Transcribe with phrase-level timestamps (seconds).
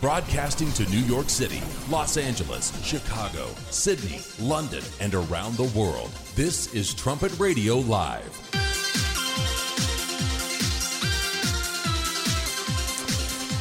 [0.00, 6.10] Broadcasting to New York City, Los Angeles, Chicago, Sydney, London, and around the world.
[6.34, 8.40] This is Trumpet Radio Live.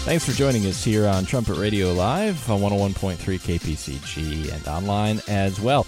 [0.04, 5.62] Thanks for joining us here on Trumpet Radio Live on 101.3 KPCG and online as
[5.62, 5.86] well.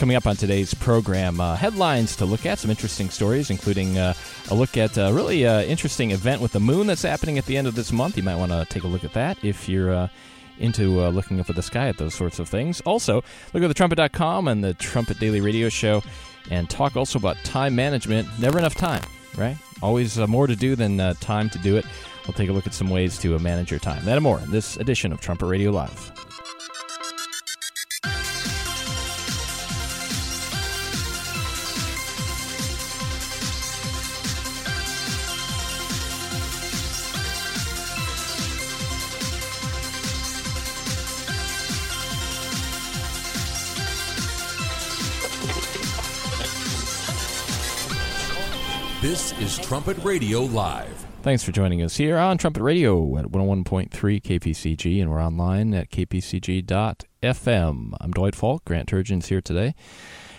[0.00, 4.14] Coming up on today's program, uh, headlines to look at, some interesting stories, including uh,
[4.50, 7.54] a look at a really uh, interesting event with the moon that's happening at the
[7.54, 8.16] end of this month.
[8.16, 10.08] You might want to take a look at that if you're uh,
[10.58, 12.80] into uh, looking up at the sky at those sorts of things.
[12.86, 13.16] Also,
[13.52, 16.02] look at the trumpet.com and the Trumpet Daily Radio Show
[16.50, 18.26] and talk also about time management.
[18.38, 19.02] Never enough time,
[19.36, 19.58] right?
[19.82, 21.84] Always uh, more to do than time to do it.
[22.26, 24.02] We'll take a look at some ways to manage your time.
[24.06, 26.10] That and more in this edition of Trumpet Radio Live.
[49.00, 51.06] This is Trumpet Radio Live.
[51.22, 55.90] Thanks for joining us here on Trumpet Radio at 101.3 KPCG, and we're online at
[55.90, 57.94] kpcg.fm.
[57.98, 58.66] I'm Dwight Falk.
[58.66, 59.74] Grant Turgeon's here today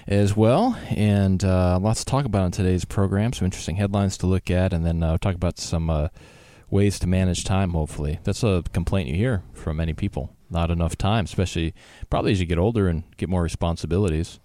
[0.07, 3.33] as well, and uh, lots to talk about on today's program.
[3.33, 6.09] Some interesting headlines to look at, and then uh, talk about some uh,
[6.69, 8.19] ways to manage time, hopefully.
[8.25, 10.35] That's a complaint you hear from many people.
[10.51, 11.73] Not enough time, especially
[12.11, 14.39] probably as you get older and get more responsibilities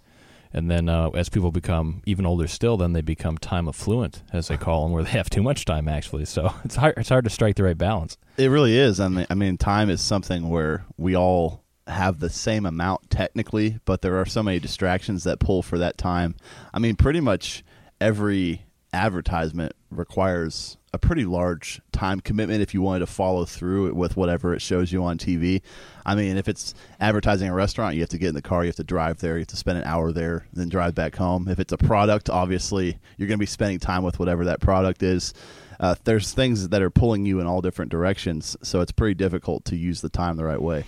[0.53, 4.49] and then uh, as people become even older still, then they become time affluent, as
[4.49, 6.25] they call them, where they have too much time actually.
[6.25, 6.95] So it's hard.
[6.97, 8.17] It's hard to strike the right balance.
[8.37, 9.01] It really is.
[9.01, 13.79] I mean, I mean, time is something where we all have the same amount technically,
[13.85, 16.35] but there are so many distractions that pull for that time.
[16.75, 17.65] I mean, pretty much
[18.01, 24.17] every advertisement requires a pretty large time commitment if you wanted to follow through with
[24.17, 25.61] whatever it shows you on TV.
[26.07, 28.69] I mean, if it's advertising a restaurant, you have to get in the car, you
[28.69, 31.49] have to drive there, you have to spend an hour there, then drive back home.
[31.49, 35.03] If it's a product, obviously, you're going to be spending time with whatever that product
[35.03, 35.35] is.
[35.79, 39.67] Uh, there's things that are pulling you in all different directions, so it's pretty difficult
[39.67, 40.85] to use the time the right way.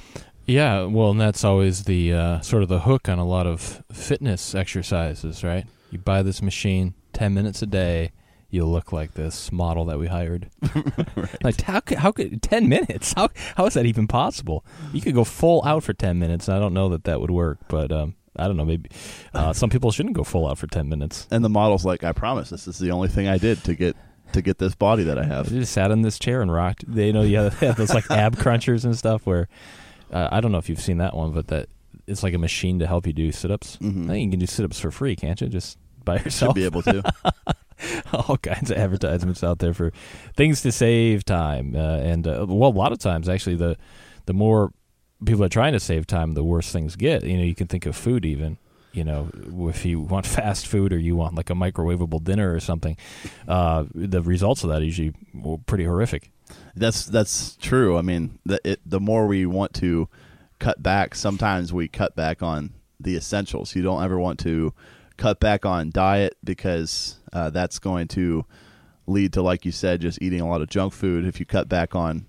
[0.46, 3.84] Yeah, well, and that's always the uh, sort of the hook on a lot of
[3.92, 5.66] fitness exercises, right?
[5.90, 8.12] You buy this machine, 10 minutes a day,
[8.50, 10.50] you'll look like this model that we hired.
[11.16, 11.44] right.
[11.44, 13.12] Like how could, how could 10 minutes?
[13.14, 14.64] How how is that even possible?
[14.92, 16.48] You could go full out for 10 minutes.
[16.48, 18.64] I don't know that that would work, but um, I don't know.
[18.64, 18.91] Maybe
[19.34, 21.26] uh, some people shouldn't go full out for 10 minutes.
[21.31, 23.97] And the model's like, I promise, this is the only thing I did to get
[24.32, 25.47] to get this body that I have.
[25.47, 26.84] I just sat in this chair and rocked.
[26.87, 29.48] They you know you have those like ab crunchers and stuff where
[30.12, 31.69] uh, I don't know if you've seen that one, but that
[32.06, 33.76] it's like a machine to help you do sit ups.
[33.76, 34.04] Mm-hmm.
[34.04, 35.48] I think you can do sit ups for free, can't you?
[35.48, 36.50] Just by yourself.
[36.50, 37.02] Should be able to.
[38.12, 39.92] all kinds of advertisements out there for
[40.34, 43.76] things to save time, uh, and uh, well, a lot of times actually the
[44.26, 44.72] the more
[45.24, 47.24] people are trying to save time, the worse things get.
[47.24, 48.58] You know, you can think of food even.
[48.92, 49.30] You know,
[49.69, 52.96] if you want fast food or you want like a microwavable dinner or something,
[53.46, 55.14] uh, the results of that are usually
[55.66, 56.30] pretty horrific.
[56.75, 57.98] That's that's true.
[57.98, 60.08] I mean, the it, the more we want to
[60.58, 63.76] cut back, sometimes we cut back on the essentials.
[63.76, 64.72] You don't ever want to
[65.18, 68.46] cut back on diet because uh, that's going to
[69.06, 71.26] lead to, like you said, just eating a lot of junk food.
[71.26, 72.26] If you cut back on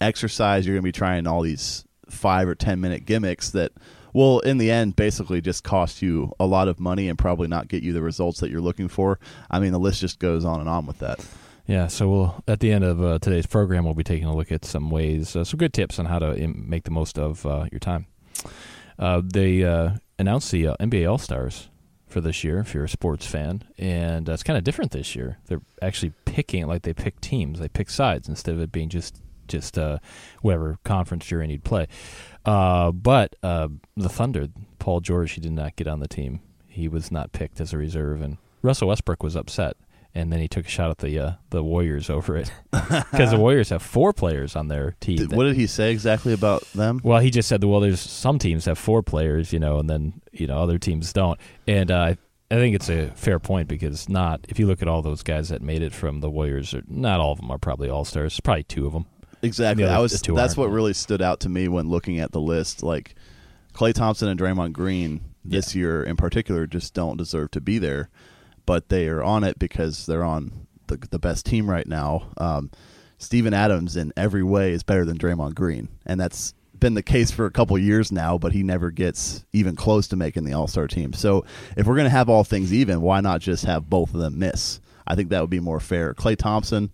[0.00, 3.72] exercise, you're going to be trying all these five or ten minute gimmicks that
[4.12, 7.68] will, in the end, basically just cost you a lot of money and probably not
[7.68, 9.18] get you the results that you're looking for.
[9.50, 11.24] I mean, the list just goes on and on with that.
[11.66, 14.52] Yeah, so we'll at the end of uh, today's program, we'll be taking a look
[14.52, 17.44] at some ways, uh, some good tips on how to Im- make the most of
[17.44, 18.06] uh, your time.
[18.98, 21.68] Uh, they uh, announced the uh, NBA All Stars
[22.06, 25.16] for this year if you're a sports fan, and uh, it's kind of different this
[25.16, 25.38] year.
[25.46, 29.20] They're actually picking like they pick teams, they pick sides instead of it being just
[29.48, 29.98] just uh,
[30.42, 31.86] whatever conference you're in you'd play.
[32.44, 36.40] Uh, but uh, the Thunder, Paul George, he did not get on the team.
[36.66, 39.76] He was not picked as a reserve, and Russell Westbrook was upset
[40.16, 43.38] and then he took a shot at the uh, the Warriors over it because the
[43.38, 45.18] Warriors have four players on their team.
[45.18, 47.00] Did, what did he say exactly about them?
[47.04, 50.22] Well, he just said, well, there's some teams have four players, you know, and then
[50.32, 51.38] you know other teams don't.
[51.66, 52.14] And uh,
[52.50, 55.50] I think it's a fair point because not if you look at all those guys
[55.50, 58.40] that made it from the Warriors, not all of them are probably all stars.
[58.40, 59.04] Probably two of them.
[59.42, 59.84] Exactly.
[59.84, 60.18] I was.
[60.22, 62.82] That's what really stood out to me when looking at the list.
[62.82, 63.16] Like
[63.74, 65.80] Klay Thompson and Draymond Green this yeah.
[65.80, 68.08] year in particular just don't deserve to be there
[68.66, 72.28] but they are on it because they're on the, the best team right now.
[72.36, 72.70] Um,
[73.18, 77.30] Steven Adams in every way is better than Draymond Green, and that's been the case
[77.30, 80.66] for a couple years now, but he never gets even close to making the All
[80.66, 81.12] Star team.
[81.12, 81.44] So
[81.76, 84.38] if we're going to have all things even, why not just have both of them
[84.38, 84.80] miss?
[85.06, 86.12] I think that would be more fair.
[86.12, 86.90] Klay Thompson,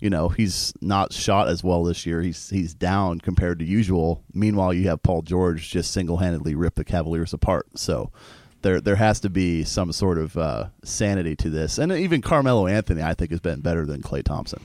[0.00, 2.20] you know he's not shot as well this year.
[2.20, 4.22] He's he's down compared to usual.
[4.34, 7.66] Meanwhile, you have Paul George just single handedly rip the Cavaliers apart.
[7.76, 8.10] So
[8.64, 11.78] there there has to be some sort of uh, sanity to this.
[11.78, 14.60] And even Carmelo Anthony, I think, has been better than Klay Thompson.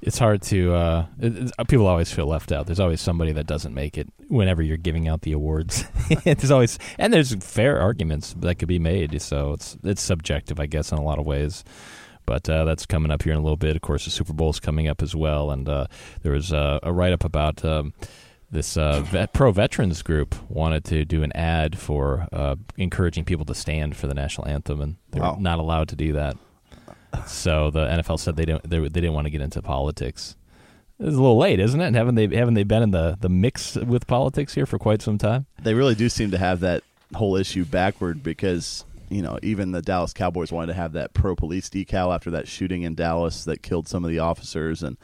[0.00, 0.72] It's hard to.
[0.72, 2.64] Uh, it, people always feel left out.
[2.64, 5.84] There's always somebody that doesn't make it whenever you're giving out the awards.
[6.24, 9.20] there's always and there's fair arguments that could be made.
[9.20, 11.64] So it's it's subjective, I guess, in a lot of ways.
[12.24, 13.76] But uh, that's coming up here in a little bit.
[13.76, 15.86] Of course, the Super Bowl is coming up as well, and uh,
[16.22, 17.62] there was uh, a write up about.
[17.64, 17.92] Um,
[18.50, 23.44] this uh, vet, pro veterans group wanted to do an ad for uh, encouraging people
[23.46, 25.36] to stand for the national anthem, and they're wow.
[25.38, 26.36] not allowed to do that.
[27.26, 30.36] So the NFL said they don't they, they didn't want to get into politics.
[30.98, 31.86] It's a little late, isn't it?
[31.86, 35.00] And haven't they haven't they been in the, the mix with politics here for quite
[35.00, 35.46] some time?
[35.62, 36.82] They really do seem to have that
[37.14, 41.34] whole issue backward because you know even the Dallas Cowboys wanted to have that pro
[41.34, 44.96] police decal after that shooting in Dallas that killed some of the officers, and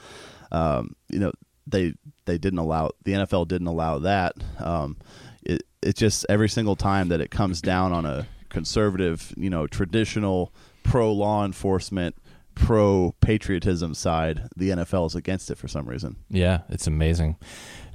[0.52, 1.32] um, you know
[1.66, 4.34] they they didn't allow the NFL didn't allow that.
[4.58, 4.96] Um,
[5.42, 9.66] it it just every single time that it comes down on a conservative, you know,
[9.66, 10.52] traditional
[10.82, 12.16] pro law enforcement,
[12.54, 16.16] pro patriotism side, the NFL is against it for some reason.
[16.30, 17.36] Yeah, it's amazing,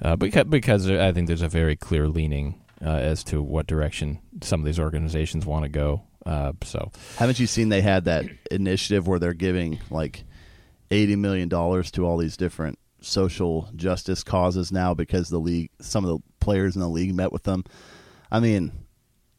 [0.02, 4.20] uh, because because I think there's a very clear leaning uh, as to what direction
[4.42, 6.04] some of these organizations want to go.
[6.26, 10.24] Uh, so, haven't you seen they had that initiative where they're giving like
[10.92, 16.06] eighty million dollars to all these different social justice causes now because the league, some
[16.06, 17.64] of the players in the league met with them.
[18.32, 18.72] I mean,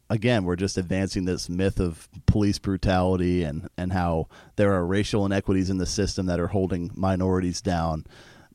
[0.09, 5.25] again, we're just advancing this myth of police brutality and, and how there are racial
[5.25, 8.05] inequities in the system that are holding minorities down.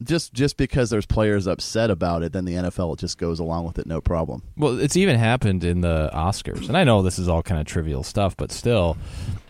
[0.00, 3.80] Just just because there's players upset about it, then the NFL just goes along with
[3.80, 4.44] it, no problem.
[4.56, 7.66] Well, it's even happened in the Oscars, and I know this is all kind of
[7.66, 8.96] trivial stuff, but still,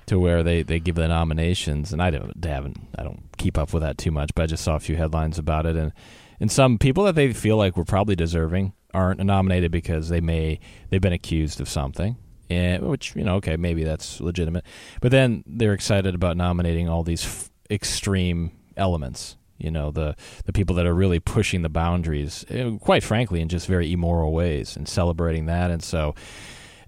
[0.09, 3.73] to where they, they give the nominations, and I don't haven't I don't keep up
[3.73, 5.93] with that too much, but I just saw a few headlines about it, and
[6.41, 10.61] and some people that they feel like were probably deserving aren't nominated because they may
[10.91, 12.17] they've been accused of something,
[12.49, 14.65] and which you know okay maybe that's legitimate,
[15.01, 19.37] but then they're excited about nominating all these f- extreme elements.
[19.59, 20.17] You know the
[20.47, 24.33] the people that are really pushing the boundaries, eh, quite frankly, in just very immoral
[24.33, 26.15] ways, and celebrating that, and so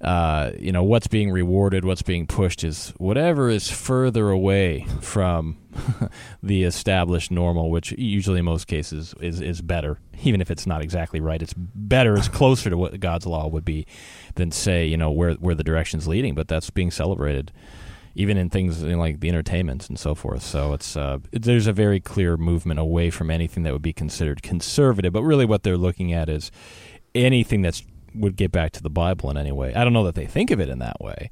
[0.01, 5.59] uh, you know what's being rewarded, what's being pushed is whatever is further away from
[6.43, 10.81] the established normal, which usually in most cases is is better, even if it's not
[10.81, 11.43] exactly right.
[11.43, 13.87] It's better, it's closer to what God's law would be
[14.37, 16.35] than say you know where where the direction's leading.
[16.35, 17.53] But that's being celebrated,
[18.15, 20.43] even in things in like the entertainments and so forth.
[20.43, 24.43] So it's uh, there's a very clear movement away from anything that would be considered
[24.43, 25.13] conservative.
[25.13, 26.51] But really, what they're looking at is
[27.15, 27.83] anything that's
[28.15, 29.75] would get back to the Bible in any way.
[29.75, 31.31] I don't know that they think of it in that way,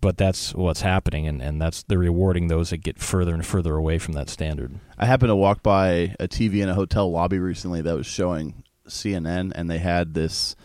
[0.00, 3.76] but that's what's happening, and, and that's they're rewarding those that get further and further
[3.76, 4.78] away from that standard.
[4.98, 8.64] I happened to walk by a TV in a hotel lobby recently that was showing
[8.88, 10.56] CNN, and they had this.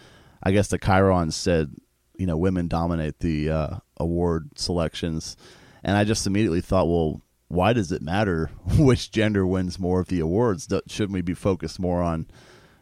[0.44, 1.76] I guess the Chiron said,
[2.18, 5.38] you know, women dominate the uh, award selections,
[5.84, 10.08] and I just immediately thought, well, why does it matter which gender wins more of
[10.08, 10.68] the awards?
[10.88, 12.28] Shouldn't we be focused more on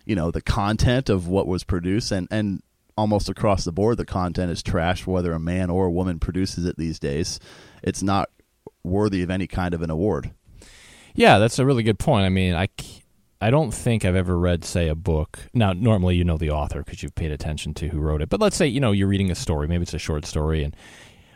[0.10, 2.64] you know the content of what was produced and and
[2.98, 6.66] almost across the board the content is trash whether a man or a woman produces
[6.66, 7.40] it these days
[7.84, 8.30] it's not
[8.84, 10.32] worthy of any kind of an award
[11.14, 12.68] yeah that's a really good point i mean i
[13.42, 15.40] I don't think I've ever read, say, a book.
[15.54, 18.28] Now, normally you know the author because you've paid attention to who wrote it.
[18.28, 20.76] But let's say you know you're reading a story, maybe it's a short story, and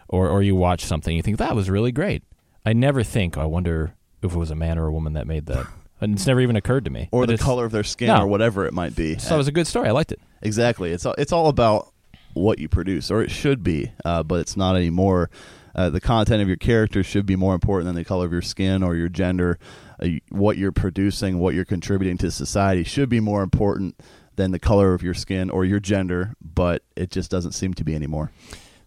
[0.09, 2.23] or or you watch something, you think that was really great.
[2.65, 5.45] I never think, I wonder if it was a man or a woman that made
[5.45, 5.65] that
[6.03, 7.09] and it's never even occurred to me.
[7.11, 8.21] Or the color of their skin, no.
[8.21, 9.17] or whatever it might be.
[9.17, 9.87] So it was a good story.
[9.87, 10.19] I liked it.
[10.41, 10.91] Exactly.
[10.91, 11.91] It's all, it's all about
[12.33, 15.29] what you produce, or it should be, uh, but it's not anymore.
[15.75, 18.41] Uh, the content of your character should be more important than the color of your
[18.41, 19.57] skin or your gender.
[19.99, 23.99] Uh, what you're producing, what you're contributing to society, should be more important
[24.35, 26.33] than the color of your skin or your gender.
[26.41, 28.31] But it just doesn't seem to be anymore.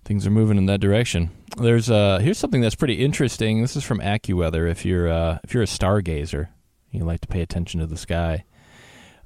[0.04, 1.30] Things are moving in that direction.
[1.56, 3.62] There's uh, here's something that's pretty interesting.
[3.62, 4.70] This is from AccuWeather.
[4.70, 6.48] If you're uh, if you're a stargazer,
[6.96, 8.44] you like to pay attention to the sky.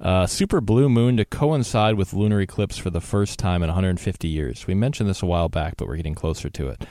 [0.00, 4.28] Uh, super blue moon to coincide with lunar eclipse for the first time in 150
[4.28, 4.66] years.
[4.66, 6.86] We mentioned this a while back, but we're getting closer to it.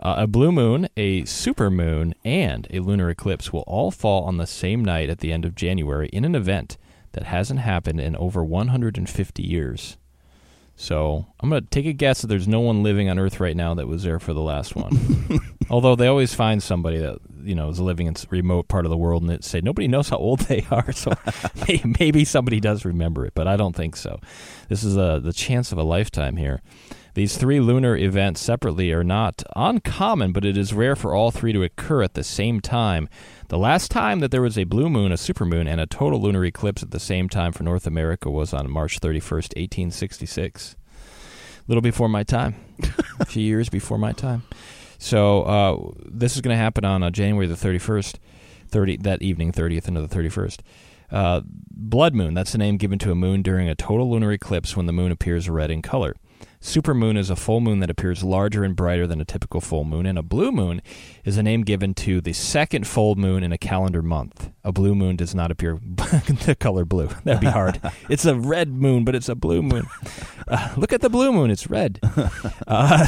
[0.00, 4.36] Uh, a blue moon, a super moon, and a lunar eclipse will all fall on
[4.36, 6.78] the same night at the end of January in an event
[7.12, 9.96] that hasn't happened in over 150 years.
[10.76, 13.56] So I'm going to take a guess that there's no one living on Earth right
[13.56, 14.92] now that was there for the last one.
[15.70, 18.90] Although they always find somebody that you know is living in a remote part of
[18.90, 20.84] the world and it say nobody knows how old they are.
[20.92, 21.12] So
[21.98, 24.20] maybe somebody does remember it, but I don't think so.
[24.68, 26.62] This is a, uh, the chance of a lifetime here.
[27.14, 31.52] These three lunar events separately are not uncommon, but it is rare for all three
[31.52, 33.08] to occur at the same time.
[33.48, 36.20] The The last time that there was a blue moon, a supermoon, and a total
[36.20, 40.74] lunar eclipse at the same time for North America was on March 31st, 1866.
[40.74, 42.56] A little before my time,
[43.20, 44.42] a few years before my time.
[44.98, 48.16] So uh, this is going to happen on uh, January the 31st,
[48.68, 50.60] 30 that evening, 30th into the 31st.
[51.10, 54.76] Uh, blood moon, that's the name given to a moon during a total lunar eclipse
[54.76, 56.16] when the moon appears red in color.
[56.64, 60.06] Supermoon is a full moon that appears larger and brighter than a typical full moon,
[60.06, 60.80] and a blue moon
[61.22, 64.50] is a name given to the second full moon in a calendar month.
[64.64, 67.08] A blue moon does not appear the color blue.
[67.24, 67.82] That'd be hard.
[68.08, 69.86] it's a red moon, but it's a blue moon.
[70.48, 72.00] Uh, look at the blue moon; it's red.
[72.66, 73.04] Uh,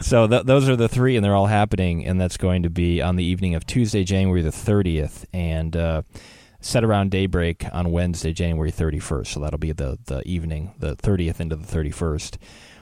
[0.00, 3.02] so th- those are the three, and they're all happening, and that's going to be
[3.02, 5.76] on the evening of Tuesday, January the thirtieth, and.
[5.76, 6.02] Uh,
[6.58, 9.28] set around daybreak on Wednesday, January 31st.
[9.28, 12.38] So that'll be the, the evening, the 30th into the 31st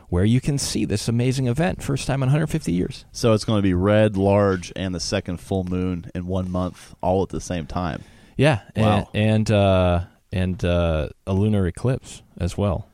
[0.09, 3.05] where you can see this amazing event, first time in 150 years.
[3.13, 6.95] So it's going to be red, large, and the second full moon in one month,
[7.01, 8.03] all at the same time.
[8.37, 9.09] Yeah, wow.
[9.15, 12.89] and and, uh, and uh, a lunar eclipse as well.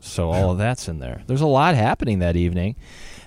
[0.00, 1.22] So all of that's in there.
[1.26, 2.76] There's a lot happening that evening.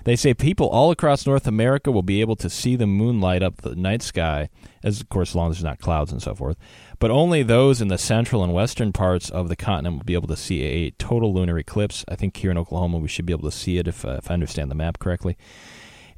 [0.04, 3.42] They say people all across North America will be able to see the moon light
[3.42, 4.48] up the night sky,
[4.82, 6.56] as of course, as long as there's not clouds and so forth
[6.98, 10.28] but only those in the central and western parts of the continent will be able
[10.28, 12.04] to see a total lunar eclipse.
[12.08, 14.30] I think here in Oklahoma we should be able to see it if, uh, if
[14.30, 15.36] I understand the map correctly.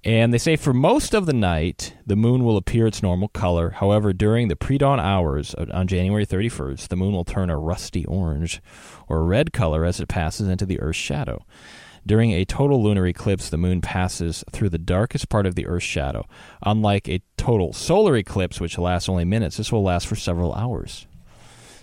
[0.02, 3.70] And they say for most of the night, the moon will appear its normal color.
[3.70, 8.06] However, during the pre dawn hours on January 31st, the moon will turn a rusty
[8.06, 8.62] orange
[9.08, 11.44] or red color as it passes into the Earth's shadow.
[12.07, 15.85] During a total lunar eclipse, the moon passes through the darkest part of the Earth's
[15.85, 16.26] shadow.
[16.62, 21.07] Unlike a total solar eclipse, which lasts only minutes, this will last for several hours.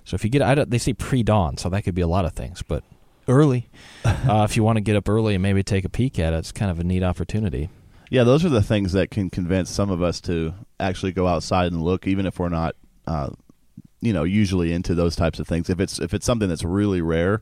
[0.03, 2.25] So if you get, I don't, they say pre-dawn, so that could be a lot
[2.25, 2.83] of things, but
[3.27, 3.69] early.
[4.05, 6.37] uh, if you want to get up early and maybe take a peek at it,
[6.37, 7.69] it's kind of a neat opportunity.
[8.09, 11.71] Yeah, those are the things that can convince some of us to actually go outside
[11.71, 13.31] and look, even if we're not, uh,
[13.99, 15.69] you know, usually into those types of things.
[15.69, 17.41] If it's if it's something that's really rare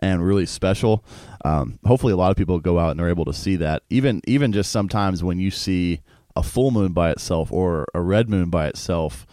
[0.00, 1.04] and really special.
[1.44, 3.82] Um, hopefully, a lot of people go out and are able to see that.
[3.90, 6.00] Even even just sometimes when you see
[6.34, 9.26] a full moon by itself or a red moon by itself,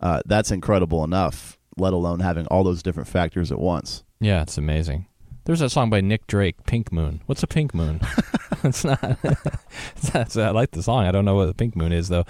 [0.00, 1.58] uh, that's incredible enough.
[1.76, 4.04] Let alone having all those different factors at once.
[4.20, 5.06] Yeah, it's amazing.
[5.50, 8.00] There's a song by Nick Drake, "Pink Moon." What's a pink moon?
[8.64, 9.02] it's not.
[9.22, 11.06] it's not I like the song.
[11.06, 12.24] I don't know what the pink moon is though.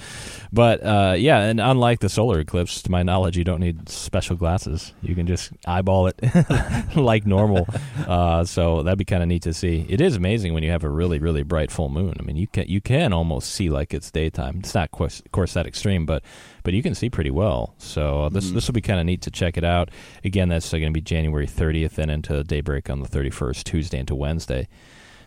[0.53, 4.37] But uh, yeah, and unlike the solar eclipse, to my knowledge, you don't need special
[4.37, 4.93] glasses.
[5.03, 6.19] You can just eyeball it
[6.97, 7.67] like normal.
[8.07, 9.87] Uh, so that'd be kind of neat to see.
[9.89, 12.15] It is amazing when you have a really, really bright full moon.
[12.19, 14.59] I mean, you can you can almost see like it's daytime.
[14.61, 16.23] It's not, course, of course, that extreme, but
[16.62, 17.75] but you can see pretty well.
[17.79, 18.55] So this mm-hmm.
[18.55, 19.91] this will be kind of neat to check it out.
[20.25, 24.14] Again, that's going to be January 30th and into daybreak on the 31st, Tuesday into
[24.14, 24.69] Wednesday.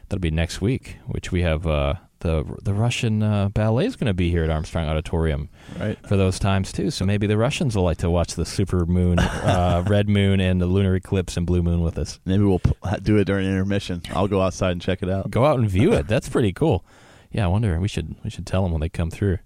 [0.10, 4.08] That'll be next week, which we have uh, the the Russian uh, ballet is going
[4.08, 5.50] to be here at Armstrong Auditorium
[5.80, 5.98] right.
[6.08, 6.90] for those times too.
[6.90, 10.60] So maybe the Russians will like to watch the super moon, uh, red moon, and
[10.60, 12.20] the lunar eclipse and blue moon with us.
[12.26, 12.62] Maybe we'll
[13.04, 14.02] do it during intermission.
[14.12, 15.30] I'll go outside and check it out.
[15.30, 16.08] Go out and view it.
[16.08, 16.84] That's pretty cool.
[17.32, 17.80] Yeah, I wonder.
[17.80, 19.40] We should we should tell them when they come through.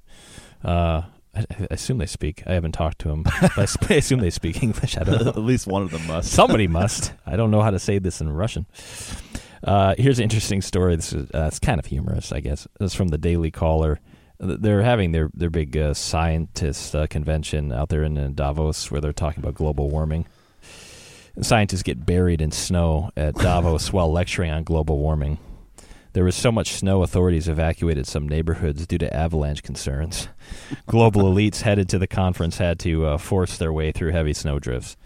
[0.64, 1.04] Uh,
[1.38, 2.44] I, I, assume they speak.
[2.46, 3.24] I haven't talked to them.
[3.28, 4.98] I assume they speak English.
[4.98, 5.30] I don't know.
[5.36, 6.32] At least one of them must.
[6.32, 7.14] Somebody must.
[7.26, 8.66] I don't know how to say this in Russian.
[9.64, 10.96] Uh, here's an interesting story.
[10.96, 12.68] This is uh, it's kind of humorous, I guess.
[12.80, 14.00] It's from the Daily Caller.
[14.40, 19.02] They're having their their big uh, scientist uh, convention out there in, in Davos, where
[19.02, 20.28] they're talking about global warming.
[21.42, 25.40] scientists get buried in snow at Davos while lecturing on global warming.
[26.14, 30.30] There was so much snow, authorities evacuated some neighborhoods due to avalanche concerns.
[30.88, 34.98] Global elites headed to the conference had to uh, force their way through heavy snowdrifts.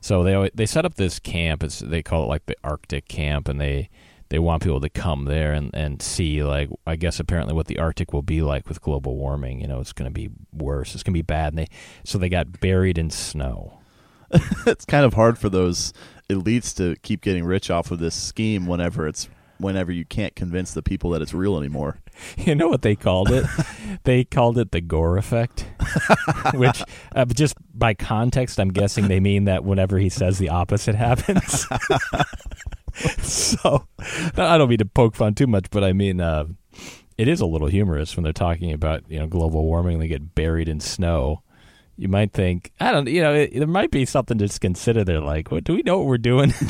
[0.00, 1.62] So they they set up this camp.
[1.62, 3.88] It's, they call it like the Arctic camp, and they
[4.30, 7.78] they want people to come there and, and see like I guess apparently what the
[7.78, 9.60] Arctic will be like with global warming.
[9.60, 10.94] You know, it's going to be worse.
[10.94, 11.52] It's going to be bad.
[11.52, 11.68] And they
[12.04, 13.78] so they got buried in snow.
[14.66, 15.92] it's kind of hard for those
[16.28, 19.28] elites to keep getting rich off of this scheme whenever it's
[19.62, 21.98] whenever you can't convince the people that it's real anymore.
[22.36, 23.46] You know what they called it?
[24.04, 25.66] they called it the Gore effect,
[26.54, 26.82] which
[27.16, 31.66] uh, just by context, I'm guessing they mean that whenever he says the opposite happens.
[33.22, 33.86] so
[34.36, 36.44] I don't mean to poke fun too much, but I mean uh,
[37.16, 39.98] it is a little humorous when they're talking about you know global warming.
[39.98, 41.42] They get buried in snow
[41.96, 45.20] you might think I don't you know it, there might be something to consider there
[45.20, 46.52] like what do we know what we're doing?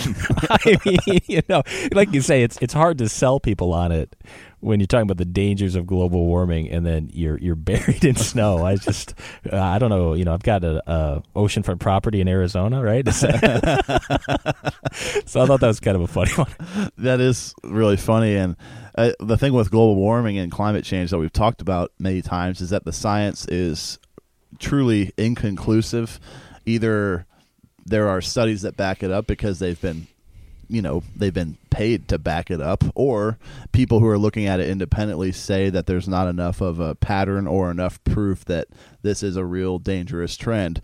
[0.51, 1.63] I mean you know
[1.93, 4.17] like you say it's it's hard to sell people on it
[4.61, 8.17] when you're talking about the dangers of global warming and then you're you're buried in
[8.17, 8.65] snow.
[8.65, 9.15] I just
[9.51, 13.07] uh, I don't know you know I've got a, a oceanfront property in Arizona right?
[15.27, 16.91] So I thought that was kind of a funny one.
[16.99, 18.37] That is really funny.
[18.37, 18.57] And
[18.97, 22.61] uh, the thing with global warming and climate change that we've talked about many times
[22.61, 23.99] is that the science is
[24.59, 26.21] truly inconclusive.
[26.67, 27.27] Either
[27.85, 30.07] there are studies that back it up because they've been
[30.69, 33.39] you know they've been paid to back it up or
[33.73, 37.47] people who are looking at it independently say that there's not enough of a pattern
[37.47, 38.69] or enough proof that
[39.03, 40.81] this is a real dangerous trend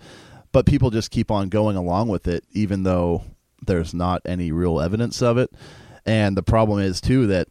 [0.53, 3.23] but people just keep on going along with it even though
[3.65, 5.51] there's not any real evidence of it
[6.05, 7.49] and the problem is too that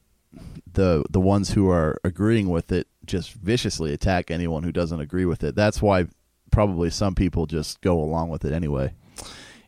[0.73, 5.25] the the ones who are agreeing with it just viciously attack anyone who doesn't agree
[5.25, 6.05] with it that's why
[6.51, 8.93] probably some people just go along with it anyway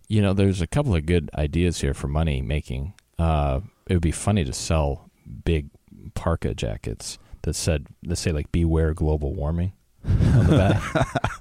[0.08, 2.94] You know, there's a couple of good ideas here for money making.
[3.20, 5.10] Uh, it would be funny to sell
[5.46, 5.70] big
[6.16, 11.32] parka jackets that said, let's say, like "Beware global warming" on the back.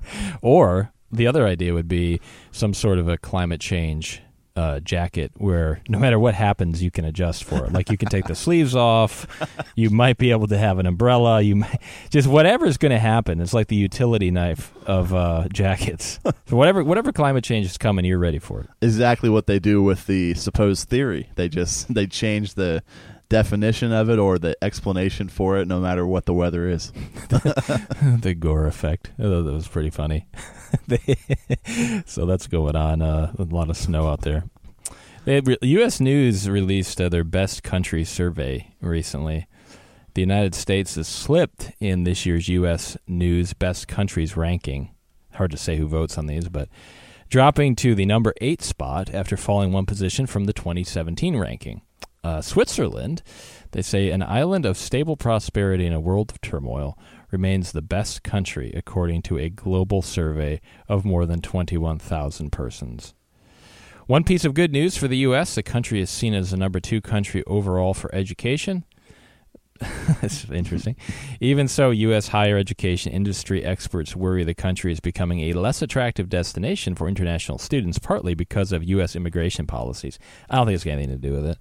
[0.40, 2.20] or the other idea would be
[2.52, 4.22] some sort of a climate change
[4.56, 7.72] uh, jacket where no matter what happens, you can adjust for it.
[7.72, 9.26] Like you can take the sleeves off.
[9.74, 11.42] You might be able to have an umbrella.
[11.42, 13.40] You might, just whatever's going to happen.
[13.40, 16.18] It's like the utility knife of uh, jackets.
[16.46, 18.68] so whatever whatever climate change is coming, you're ready for it.
[18.80, 21.30] exactly what they do with the supposed theory.
[21.34, 22.82] They just they change the
[23.28, 26.90] definition of it or the explanation for it no matter what the weather is.
[27.28, 29.10] the Gore effect.
[29.18, 30.26] Thought that was pretty funny.
[32.06, 33.02] so that's going on.
[33.02, 34.44] Uh, a lot of snow out there.
[35.26, 36.00] Re- U.S.
[36.00, 39.48] News released uh, their best country survey recently.
[40.14, 42.96] The United States has slipped in this year's U.S.
[43.06, 44.94] News best countries ranking.
[45.34, 46.68] Hard to say who votes on these, but
[47.28, 51.82] dropping to the number eight spot after falling one position from the 2017 ranking.
[52.26, 53.22] Uh, Switzerland,
[53.70, 56.98] they say an island of stable prosperity in a world of turmoil,
[57.30, 63.14] remains the best country according to a global survey of more than 21,000 persons.
[64.08, 65.54] One piece of good news for the U.S.
[65.54, 68.82] the country is seen as the number two country overall for education.
[70.20, 70.96] That's interesting.
[71.40, 72.28] Even so, U.S.
[72.28, 77.58] higher education industry experts worry the country is becoming a less attractive destination for international
[77.58, 79.14] students, partly because of U.S.
[79.14, 80.18] immigration policies.
[80.50, 81.58] I don't think it's got anything to do with it.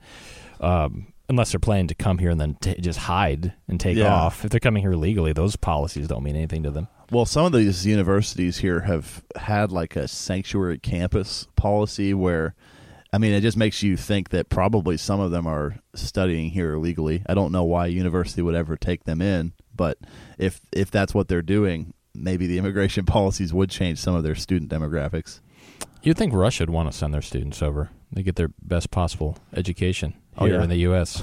[0.66, 4.14] Um, unless they're planning to come here and then t- just hide and take Yeah.
[4.14, 4.46] off.
[4.46, 6.88] If they're coming here legally, those policies don't mean anything to them.
[7.12, 12.54] Well, some of these universities here have had like a sanctuary campus policy where
[13.14, 16.74] I mean, it just makes you think that probably some of them are studying here
[16.74, 17.24] illegally.
[17.28, 19.98] I don't know why a university would ever take them in, but
[20.38, 24.36] if if that's what they're doing, maybe the immigration policies would change some of their
[24.36, 25.40] student demographics.
[26.06, 27.90] You'd think Russia would want to send their students over.
[28.12, 30.64] They get their best possible education Oh, here yeah.
[30.64, 31.22] in the U.S.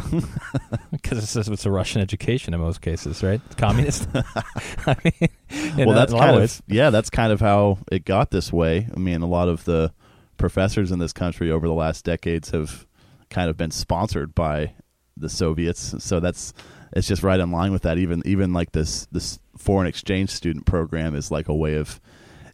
[0.90, 3.40] Because it's, it's a Russian education in most cases, right?
[3.46, 4.08] It's communist.
[4.14, 8.52] I mean, well, that's in kind of yeah, that's kind of how it got this
[8.52, 8.88] way.
[8.94, 9.92] I mean, a lot of the
[10.38, 12.86] professors in this country over the last decades have
[13.28, 14.72] kind of been sponsored by
[15.16, 16.54] the Soviets, so that's
[16.94, 17.98] it's just right in line with that.
[17.98, 22.00] Even even like this this foreign exchange student program is like a way of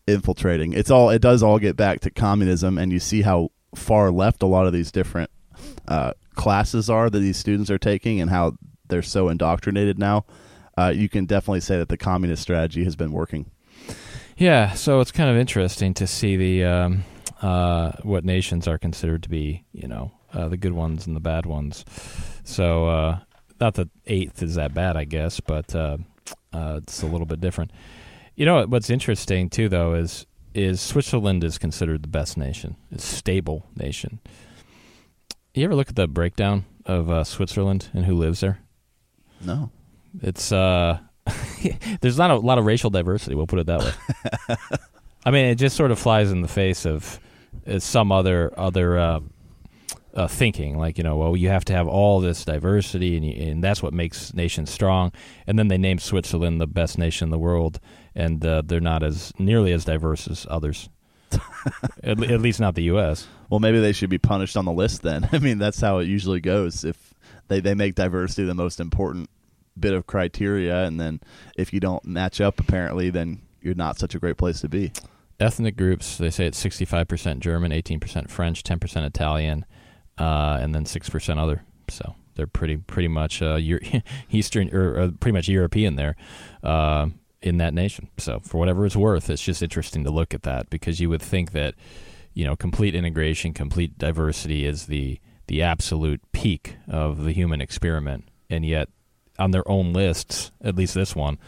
[0.08, 0.72] infiltrating.
[0.72, 4.42] It's all it does all get back to communism, and you see how far left
[4.42, 5.30] a lot of these different
[5.86, 8.54] uh, classes are that these students are taking, and how
[8.88, 10.24] they're so indoctrinated now.
[10.76, 13.50] Uh, you can definitely say that the communist strategy has been working.
[14.36, 17.04] Yeah, so it's kind of interesting to see the um,
[17.42, 21.20] uh, what nations are considered to be, you know, uh, the good ones and the
[21.20, 21.84] bad ones.
[22.44, 23.18] So uh,
[23.60, 25.98] not that eighth is that bad, I guess, but uh,
[26.52, 27.72] it's a little bit different.
[28.38, 30.24] You know what's interesting too, though, is
[30.54, 34.20] is Switzerland is considered the best nation, it's a stable nation.
[35.54, 38.60] You ever look at the breakdown of uh, Switzerland and who lives there?
[39.40, 39.72] No.
[40.22, 41.00] It's uh
[42.00, 44.56] there's not a lot of racial diversity, we'll put it that way.
[45.24, 47.18] I mean, it just sort of flies in the face of
[47.66, 49.20] uh, some other other uh,
[50.14, 53.50] uh, thinking, like you know, well, you have to have all this diversity, and, you,
[53.50, 55.12] and that's what makes nations strong.
[55.46, 57.78] And then they name Switzerland the best nation in the world,
[58.18, 60.90] and uh, they're not as nearly as diverse as others.
[62.02, 63.28] at, at least not the U.S.
[63.48, 65.28] Well, maybe they should be punished on the list then.
[65.32, 66.84] I mean, that's how it usually goes.
[66.84, 67.14] If
[67.46, 69.30] they, they make diversity the most important
[69.78, 71.20] bit of criteria, and then
[71.56, 74.92] if you don't match up, apparently, then you're not such a great place to be.
[75.38, 79.64] ethnic groups they say it's 65% german 18% french 10% italian
[80.18, 83.58] uh, and then 6% other so they're pretty pretty much uh,
[84.30, 86.16] eastern or uh, pretty much european there
[86.62, 87.08] uh,
[87.40, 90.68] in that nation so for whatever it's worth it's just interesting to look at that
[90.70, 91.74] because you would think that
[92.34, 98.24] you know complete integration complete diversity is the the absolute peak of the human experiment
[98.50, 98.88] and yet
[99.38, 101.38] on their own lists at least this one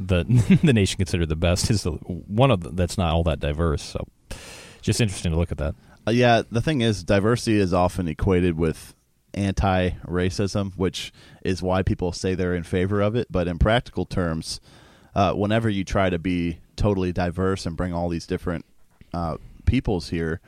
[0.00, 0.24] the
[0.64, 3.82] the nation considered the best is the one of the, that's not all that diverse.
[3.82, 4.06] So,
[4.80, 5.74] just interesting to look at that.
[6.06, 8.94] Uh, yeah, the thing is, diversity is often equated with
[9.34, 11.12] anti-racism, which
[11.44, 13.28] is why people say they're in favor of it.
[13.30, 14.60] But in practical terms,
[15.14, 18.64] uh, whenever you try to be totally diverse and bring all these different
[19.12, 20.40] uh, peoples here.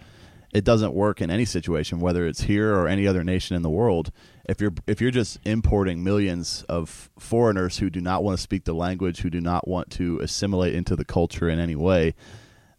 [0.52, 3.70] It doesn't work in any situation, whether it's here or any other nation in the
[3.70, 4.12] world.
[4.44, 8.64] If you're if you're just importing millions of foreigners who do not want to speak
[8.64, 12.14] the language, who do not want to assimilate into the culture in any way,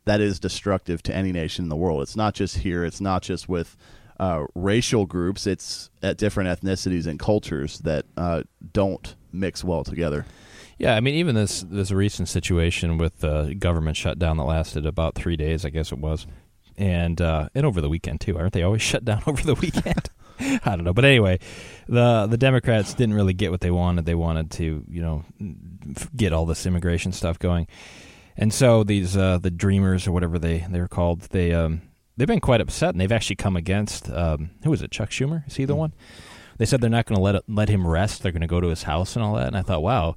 [0.05, 2.03] that is destructive to any nation in the world.
[2.03, 2.85] It's not just here.
[2.85, 3.75] It's not just with
[4.19, 5.47] uh, racial groups.
[5.47, 10.25] It's at different ethnicities and cultures that uh, don't mix well together.
[10.83, 15.15] Yeah, I mean, even this this recent situation with the government shutdown that lasted about
[15.15, 16.27] three days, I guess it was,
[16.75, 18.37] and uh, and over the weekend too.
[18.37, 20.09] Aren't they always shut down over the weekend?
[20.41, 21.39] I don't know, but anyway,
[21.87, 24.05] the the Democrats didn't really get what they wanted.
[24.05, 25.23] They wanted to, you know,
[26.17, 27.67] get all this immigration stuff going,
[28.35, 31.81] and so these uh, the Dreamers or whatever they they were called, they um,
[32.17, 34.91] they've been quite upset, and they've actually come against um, who is it?
[34.91, 35.47] Chuck Schumer?
[35.47, 35.79] Is he the mm-hmm.
[35.79, 35.93] one?
[36.57, 38.21] They said they're not going to let it, let him rest.
[38.21, 39.47] They're going to go to his house and all that.
[39.47, 40.15] And I thought, wow,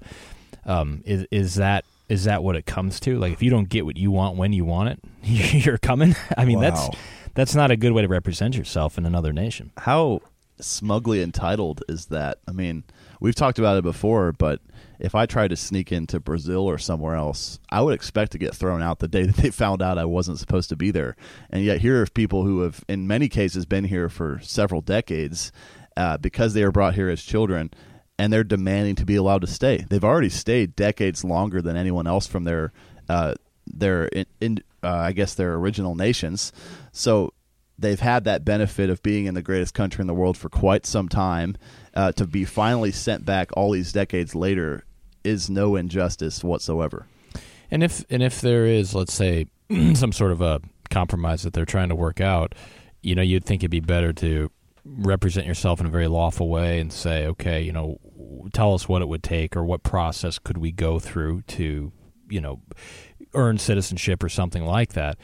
[0.64, 3.18] um, is is that is that what it comes to?
[3.18, 6.14] Like, if you don't get what you want when you want it, you're coming.
[6.36, 6.62] I mean, wow.
[6.62, 6.88] that's
[7.34, 9.72] that's not a good way to represent yourself in another nation.
[9.78, 10.22] How
[10.60, 12.38] smugly entitled is that?
[12.48, 12.84] I mean,
[13.20, 14.60] we've talked about it before, but
[14.98, 18.54] if I tried to sneak into Brazil or somewhere else, I would expect to get
[18.54, 21.16] thrown out the day that they found out I wasn't supposed to be there.
[21.50, 25.52] And yet, here are people who have, in many cases, been here for several decades
[25.96, 27.70] uh, because they were brought here as children,
[28.18, 29.84] and they're demanding to be allowed to stay.
[29.88, 32.72] They've already stayed decades longer than anyone else from their
[33.08, 33.34] uh,
[33.66, 36.52] their in, in uh, I guess their original nations.
[36.92, 37.32] So
[37.78, 40.86] they've had that benefit of being in the greatest country in the world for quite
[40.86, 41.56] some time.
[41.94, 44.84] Uh, to be finally sent back all these decades later
[45.24, 47.06] is no injustice whatsoever.
[47.70, 49.46] And if and if there is, let's say,
[49.94, 52.54] some sort of a compromise that they're trying to work out,
[53.02, 54.50] you know, you'd think it'd be better to
[54.84, 57.98] represent yourself in a very lawful way and say, okay, you know,
[58.52, 61.92] tell us what it would take or what process could we go through to,
[62.28, 62.60] you know,
[63.34, 65.18] earn citizenship or something like that.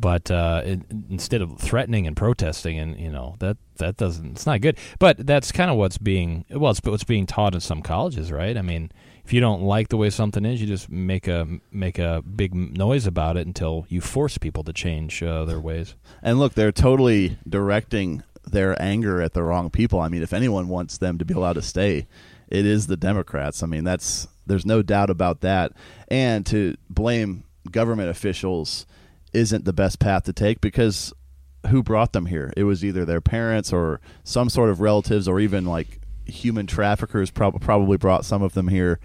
[0.00, 4.46] But uh, it, instead of threatening and protesting, and you know that that doesn't it's
[4.46, 4.78] not good.
[5.00, 8.56] But that's kind of what's being well, it's what's being taught in some colleges, right?
[8.56, 8.92] I mean,
[9.24, 12.54] if you don't like the way something is, you just make a make a big
[12.54, 15.96] noise about it until you force people to change uh, their ways.
[16.22, 19.98] And look, they're totally directing their anger at the wrong people.
[20.00, 22.06] I mean, if anyone wants them to be allowed to stay,
[22.50, 23.62] it is the Democrats.
[23.62, 25.72] I mean, that's there's no doubt about that.
[26.08, 28.86] And to blame government officials
[29.32, 31.12] isn't the best path to take because
[31.68, 32.52] who brought them here?
[32.56, 37.30] It was either their parents or some sort of relatives or even like human traffickers
[37.30, 39.00] prob- probably brought some of them here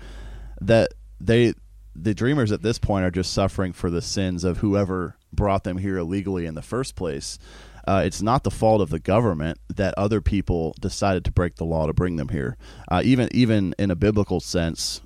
[0.62, 1.54] that they
[1.96, 5.78] the dreamers at this point are just suffering for the sins of whoever brought them
[5.78, 7.38] here illegally in the first place
[7.88, 11.66] uh, it's not the fault of the government that other people decided to break the
[11.66, 12.58] law to bring them here.
[12.90, 15.02] Uh, even even in a biblical sense,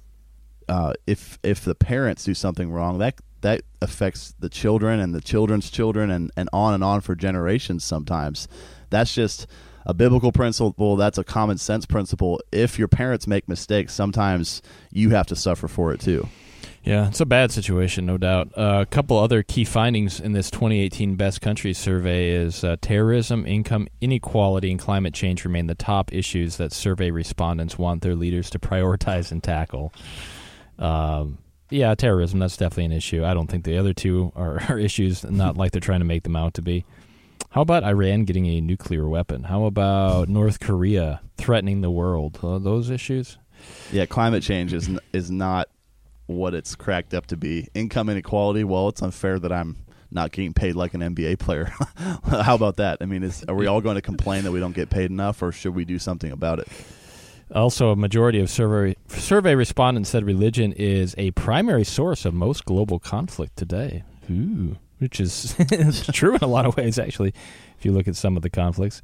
[0.69, 5.21] uh, if if the parents do something wrong, that that affects the children and the
[5.21, 7.83] children's children and, and on and on for generations.
[7.83, 8.47] Sometimes
[8.89, 9.47] that's just
[9.85, 10.95] a biblical principle.
[10.95, 12.41] That's a common sense principle.
[12.51, 14.61] If your parents make mistakes, sometimes
[14.91, 16.27] you have to suffer for it too.
[16.87, 18.57] Yeah, it's a bad situation, no doubt.
[18.57, 23.45] Uh, a couple other key findings in this 2018 Best Countries survey is uh, terrorism,
[23.45, 28.49] income inequality, and climate change remain the top issues that survey respondents want their leaders
[28.51, 29.91] to prioritize and tackle.
[30.79, 33.25] Um, yeah, terrorism, that's definitely an issue.
[33.25, 36.23] I don't think the other two are, are issues, not like they're trying to make
[36.23, 36.85] them out to be.
[37.49, 39.43] How about Iran getting a nuclear weapon?
[39.43, 42.39] How about North Korea threatening the world?
[42.41, 43.37] Uh, those issues?
[43.91, 45.67] Yeah, climate change is is not
[46.27, 47.67] what it's cracked up to be.
[47.73, 48.63] Income inequality.
[48.63, 49.77] Well, it's unfair that I'm
[50.11, 51.65] not getting paid like an NBA player.
[52.29, 52.99] How about that?
[53.01, 55.41] I mean, is, are we all going to complain that we don't get paid enough,
[55.41, 56.67] or should we do something about it?
[57.53, 62.65] Also, a majority of survey survey respondents said religion is a primary source of most
[62.65, 64.03] global conflict today.
[64.29, 65.55] Ooh, which is
[66.11, 67.33] true in a lot of ways, actually
[67.77, 69.01] if you look at some of the conflicts.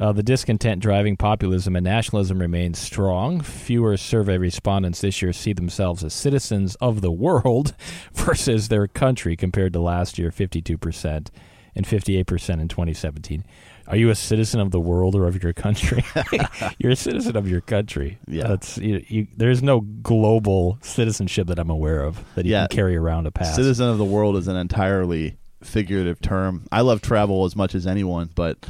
[0.00, 3.40] Uh, the discontent driving populism and nationalism remains strong.
[3.40, 7.74] Fewer survey respondents this year see themselves as citizens of the world
[8.12, 11.28] versus their country compared to last year, 52%
[11.76, 13.44] and 58% in 2017.
[13.88, 16.04] Are you a citizen of the world or of your country?
[16.78, 18.18] You're a citizen of your country.
[18.26, 22.66] Yeah, that's you, you, there's no global citizenship that I'm aware of that you yeah.
[22.66, 23.54] can carry around a pass.
[23.54, 26.66] Citizen of the world is an entirely figurative term.
[26.70, 28.66] I love travel as much as anyone, but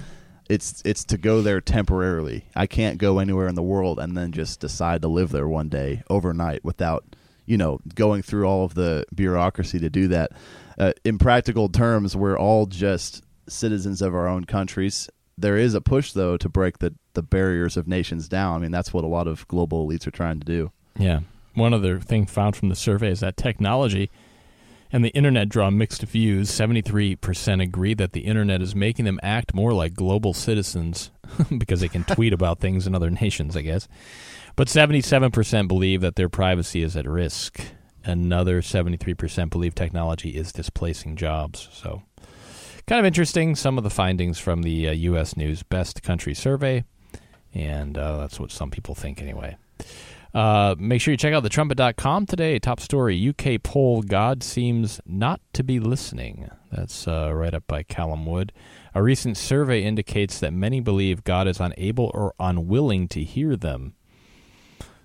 [0.48, 2.46] it's it's to go there temporarily.
[2.54, 5.68] I can't go anywhere in the world and then just decide to live there one
[5.68, 7.04] day overnight without
[7.46, 10.32] you know going through all of the bureaucracy to do that.
[10.78, 15.08] Uh, in practical terms, we're all just citizens of our own countries.
[15.38, 18.56] There is a push though to break the the barriers of nations down.
[18.56, 20.70] I mean, that's what a lot of global elites are trying to do.
[20.98, 21.20] Yeah.
[21.54, 24.10] One other thing found from the survey is that technology
[24.92, 26.50] And the internet draw mixed views.
[26.50, 31.10] 73% agree that the internet is making them act more like global citizens
[31.58, 33.88] because they can tweet about things in other nations, I guess.
[34.54, 37.60] But 77% believe that their privacy is at risk.
[38.04, 41.68] Another 73% believe technology is displacing jobs.
[41.72, 42.02] So,
[42.86, 45.36] kind of interesting some of the findings from the uh, U.S.
[45.36, 46.84] News Best Country Survey.
[47.52, 49.56] And uh, that's what some people think, anyway.
[50.36, 52.58] Uh, make sure you check out thetrumpet.com today.
[52.58, 56.50] Top story UK poll God seems not to be listening.
[56.70, 58.52] That's uh, right up by Callum Wood.
[58.94, 63.94] A recent survey indicates that many believe God is unable or unwilling to hear them.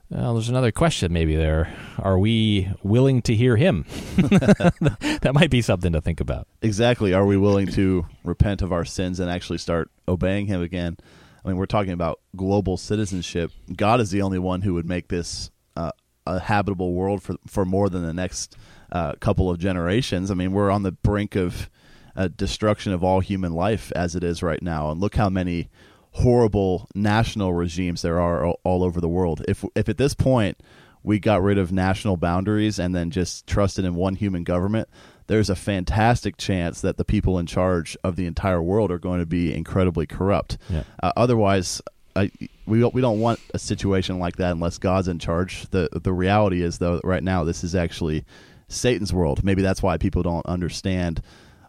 [0.10, 1.74] Well, there's another question maybe there.
[1.98, 3.86] Are we willing to hear him?
[4.18, 6.50] that might be something to think about.
[6.62, 7.14] Exactly.
[7.14, 10.98] Are we willing to repent of our sins and actually start obeying him again?
[11.44, 13.52] I mean, we're talking about global citizenship.
[13.76, 15.92] God is the only one who would make this uh,
[16.26, 18.56] a habitable world for for more than the next
[18.92, 20.30] uh, couple of generations.
[20.30, 21.70] I mean, we're on the brink of
[22.16, 25.70] uh, destruction of all human life as it is right now, and look how many
[26.12, 29.44] horrible national regimes there are all, all over the world.
[29.48, 30.62] If if at this point
[31.04, 34.88] we got rid of national boundaries and then just trusted in one human government,
[35.32, 39.22] there's a fantastic chance that the people in charge of the entire world are going
[39.22, 40.58] to be incredibly corrupt.
[40.70, 40.84] Yeah.
[41.02, 41.82] Uh, otherwise,
[42.18, 42.32] I,
[42.66, 45.70] we don't, we don't want a situation like that unless God's in charge.
[45.70, 48.26] the The reality is, though, right now this is actually
[48.68, 49.42] Satan's world.
[49.42, 51.22] Maybe that's why people don't understand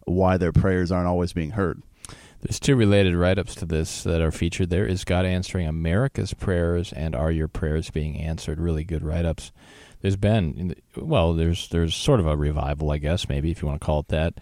[0.06, 1.84] why their prayers aren't always being heard.
[2.40, 4.84] There's two related write ups to this that are featured there.
[4.84, 8.58] Is God answering America's prayers and are your prayers being answered?
[8.58, 9.52] Really good write ups
[10.02, 13.80] there's been well, there's there's sort of a revival, I guess, maybe if you want
[13.80, 14.34] to call it that,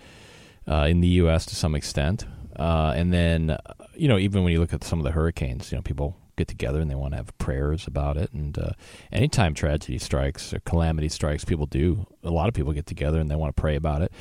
[0.67, 1.47] uh, in the U.S.
[1.47, 2.27] to some extent.
[2.57, 3.57] Uh, and then,
[3.95, 6.49] you know, even when you look at some of the hurricanes, you know, people get
[6.49, 8.33] together and they want to have prayers about it.
[8.33, 8.73] And uh,
[9.13, 12.07] anytime tragedy strikes or calamity strikes, people do.
[12.25, 14.13] A lot of people get together and they want to pray about it.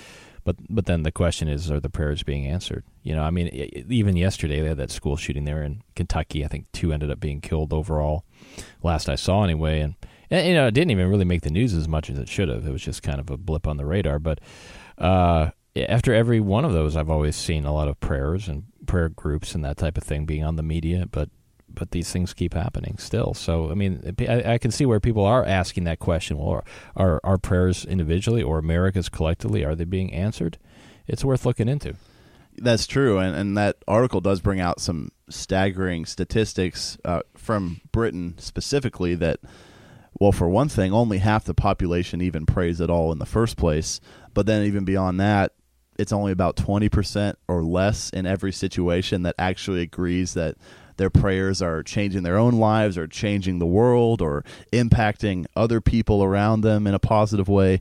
[0.44, 2.84] But but then the question is, are the prayers being answered?
[3.04, 3.48] You know, I mean,
[3.90, 6.44] even yesterday they had that school shooting there in Kentucky.
[6.44, 8.24] I think two ended up being killed overall.
[8.84, 9.96] Last I saw, anyway, and
[10.30, 12.50] and, you know, it didn't even really make the news as much as it should
[12.50, 12.66] have.
[12.66, 14.20] It was just kind of a blip on the radar.
[14.20, 14.40] But
[14.98, 19.10] uh, after every one of those, I've always seen a lot of prayers and prayer
[19.10, 21.06] groups and that type of thing being on the media.
[21.10, 21.30] But
[21.72, 23.34] but these things keep happening still.
[23.34, 26.38] So I mean, I, I can see where people are asking that question.
[26.38, 26.64] Well,
[26.96, 30.58] are our prayers individually or America's collectively are they being answered?
[31.08, 31.96] It's worth looking into.
[32.58, 38.36] That's true, and, and that article does bring out some staggering statistics uh, from Britain
[38.38, 39.40] specifically that
[40.20, 43.56] well, for one thing, only half the population even prays at all in the first
[43.56, 44.02] place.
[44.34, 45.54] But then, even beyond that,
[45.98, 50.56] it's only about 20% or less in every situation that actually agrees that
[50.98, 56.24] their prayers are changing their own lives or changing the world or impacting other people
[56.24, 57.80] around them in a positive way.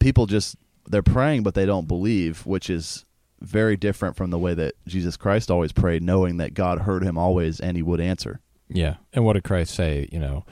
[0.00, 0.56] People just,
[0.88, 3.04] they're praying, but they don't believe, which is
[3.40, 7.16] very different from the way that Jesus Christ always prayed, knowing that God heard him
[7.16, 8.40] always and he would answer.
[8.68, 8.96] Yeah.
[9.12, 10.08] And what did Christ say?
[10.12, 10.44] You know,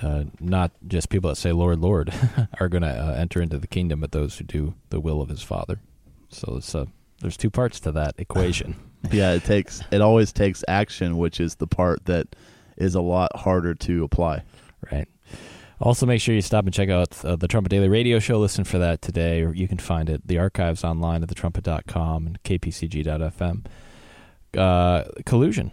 [0.00, 2.12] uh, not just people that say "Lord, Lord"
[2.60, 5.28] are going to uh, enter into the kingdom, but those who do the will of
[5.28, 5.80] His Father.
[6.28, 6.86] So it's uh,
[7.20, 8.76] there's two parts to that equation.
[9.12, 12.34] yeah, it takes it always takes action, which is the part that
[12.76, 14.42] is a lot harder to apply.
[14.90, 15.08] Right.
[15.80, 18.38] Also, make sure you stop and check out uh, the Trumpet Daily Radio Show.
[18.38, 19.46] Listen for that today.
[19.54, 23.66] You can find it the archives online at thetrumpet.com and kpcg.fm.
[24.56, 25.72] Uh, collusion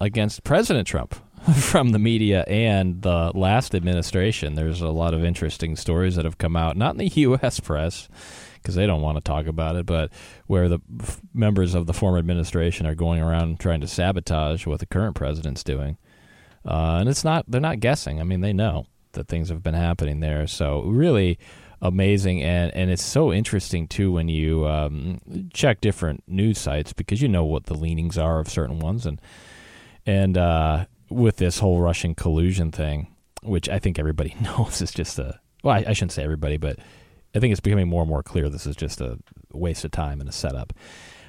[0.00, 1.16] against President Trump
[1.56, 4.54] from the media and the last administration.
[4.54, 7.58] There's a lot of interesting stories that have come out, not in the U.S.
[7.60, 8.08] press
[8.54, 10.12] because they don't want to talk about it, but
[10.46, 14.78] where the f- members of the former administration are going around trying to sabotage what
[14.78, 15.98] the current president's doing.
[16.64, 18.20] Uh, and it's not, they're not guessing.
[18.20, 20.46] I mean, they know that things have been happening there.
[20.46, 21.40] So, really
[21.80, 22.40] amazing.
[22.40, 25.20] And, and it's so interesting, too, when you um,
[25.52, 29.06] check different news sites because you know what the leanings are of certain ones.
[29.06, 29.20] And,
[30.06, 35.18] and, uh, with this whole Russian collusion thing, which I think everybody knows is just
[35.18, 36.78] a well, I, I, shouldn't say everybody, but
[37.34, 39.18] I think it's becoming more and more clear this is just a
[39.52, 40.72] waste of time and a setup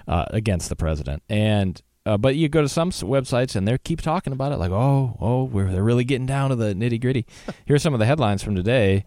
[0.07, 1.21] uh, against the president.
[1.29, 4.71] And uh, but you go to some websites and they keep talking about it like,
[4.71, 7.25] oh, oh, we're they're really getting down to the nitty gritty.
[7.65, 9.05] Here are some of the headlines from today.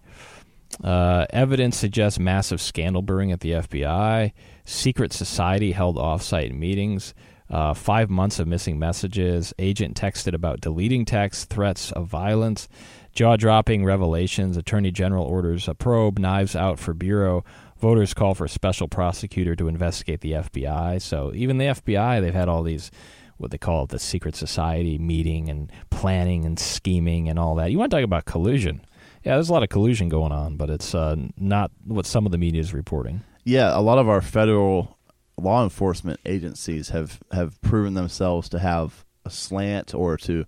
[0.83, 4.33] Uh, evidence suggests massive scandal brewing at the FBI.
[4.65, 7.15] Secret society held offsite meetings.
[7.49, 9.55] Uh, five months of missing messages.
[9.59, 12.69] Agent texted about deleting texts, threats of violence,
[13.13, 14.57] jaw dropping revelations.
[14.57, 17.45] Attorney General orders a probe, knives out for Bureau.
[17.79, 21.01] Voters call for special prosecutor to investigate the FBI.
[21.01, 22.91] So even the FBI, they've had all these,
[23.37, 27.71] what they call the secret society meeting and planning and scheming and all that.
[27.71, 28.81] You want to talk about collusion?
[29.23, 32.33] Yeah, there's a lot of collusion going on, but it's uh, not what some of
[32.33, 33.23] the media is reporting.
[33.45, 34.96] Yeah, a lot of our federal
[35.39, 40.47] law enforcement agencies have have proven themselves to have a slant or to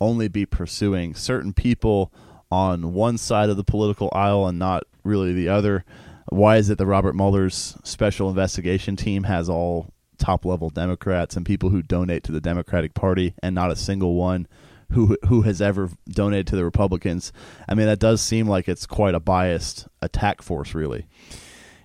[0.00, 2.12] only be pursuing certain people
[2.50, 5.84] on one side of the political aisle and not really the other.
[6.30, 11.44] Why is it that Robert Mueller's special investigation team has all top level Democrats and
[11.44, 14.46] people who donate to the Democratic Party and not a single one
[14.92, 17.32] who who has ever donated to the Republicans?
[17.68, 21.06] I mean, that does seem like it's quite a biased attack force, really.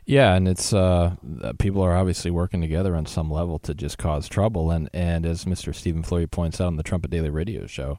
[0.06, 1.15] Yeah, and it's uh,
[1.58, 5.46] people are obviously working together on some level to just cause trouble, and and as
[5.46, 5.74] Mr.
[5.74, 7.98] Stephen Flurry points out on the Trumpet Daily Radio Show,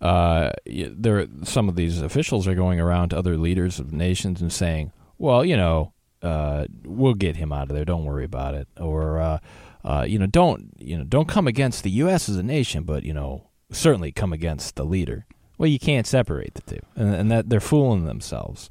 [0.00, 4.52] uh, there some of these officials are going around to other leaders of nations and
[4.52, 7.84] saying, well, you know, uh, we'll get him out of there.
[7.84, 8.68] Don't worry about it.
[8.76, 9.38] Or, uh,
[9.84, 12.28] uh, you know, don't you know, don't come against the U.S.
[12.28, 15.26] as a nation, but you know, certainly come against the leader.
[15.56, 18.70] Well, you can't separate the two, and, and that they're fooling themselves.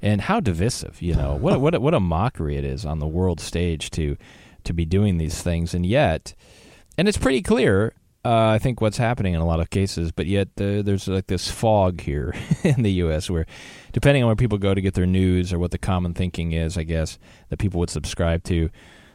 [0.00, 3.40] And how divisive, you know, what what what a mockery it is on the world
[3.40, 4.16] stage to
[4.64, 6.34] to be doing these things, and yet,
[6.96, 10.26] and it's pretty clear uh, I think what's happening in a lot of cases, but
[10.26, 13.30] yet uh, there's like this fog here in the U.S.
[13.30, 13.46] where,
[13.92, 16.76] depending on where people go to get their news or what the common thinking is,
[16.76, 18.70] I guess that people would subscribe to,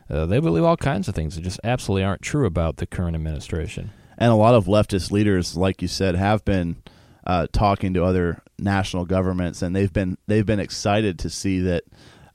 [0.09, 3.15] uh, they believe all kinds of things that just absolutely aren't true about the current
[3.15, 3.91] administration.
[4.17, 6.77] And a lot of leftist leaders, like you said, have been
[7.25, 11.83] uh, talking to other national governments, and they've been they've been excited to see that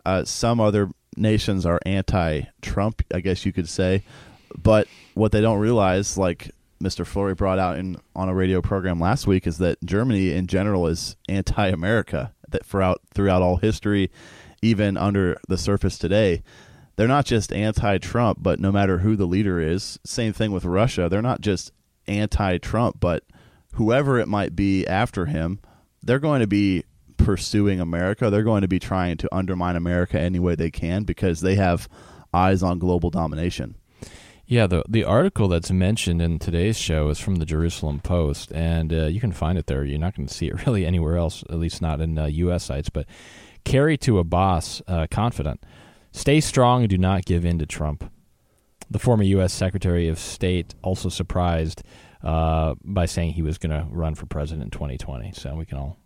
[0.05, 4.05] uh, some other nations are anti-Trump, I guess you could say.
[4.57, 6.51] But what they don't realize, like
[6.83, 7.07] Mr.
[7.07, 10.87] Flurry brought out in on a radio program last week is that Germany in general
[10.87, 12.33] is anti-America.
[12.48, 14.11] That throughout throughout all history,
[14.62, 16.42] even under the surface today,
[16.96, 21.09] they're not just anti-Trump, but no matter who the leader is, same thing with Russia.
[21.11, 21.72] They're not just
[22.07, 23.22] anti-Trump, but
[23.75, 25.61] whoever it might be after him,
[26.03, 26.85] they're going to be
[27.17, 28.31] pursuing America.
[28.31, 31.89] They're going to be trying to undermine America any way they can because they have
[32.33, 33.75] eyes on global domination.
[34.47, 38.91] Yeah, the the article that's mentioned in today's show is from the Jerusalem Post, and
[38.91, 39.85] uh, you can find it there.
[39.85, 42.65] You're not going to see it really anywhere else, at least not in uh, U.S.
[42.65, 42.89] sites.
[42.89, 43.07] But
[43.65, 45.63] Kerry to Abbas, uh, confident,
[46.13, 48.11] stay strong and do not give in to Trump.
[48.91, 49.53] The former U.S.
[49.53, 51.83] Secretary of State also surprised
[52.23, 55.33] uh, by saying he was going to run for president in 2020.
[55.33, 55.99] So we can all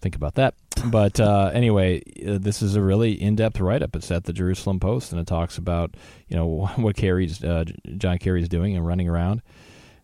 [0.00, 0.54] think about that.
[0.86, 3.96] But uh, anyway, uh, this is a really in-depth write-up.
[3.96, 5.96] It's at the Jerusalem Post, and it talks about
[6.28, 7.64] you know what Kerry's uh,
[7.96, 9.42] John Kerry's doing and running around,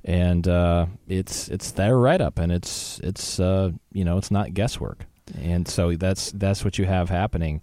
[0.05, 5.07] and uh, it's it's their write-up, and it's it's uh, you know it's not guesswork,
[5.41, 7.61] and so that's that's what you have happening.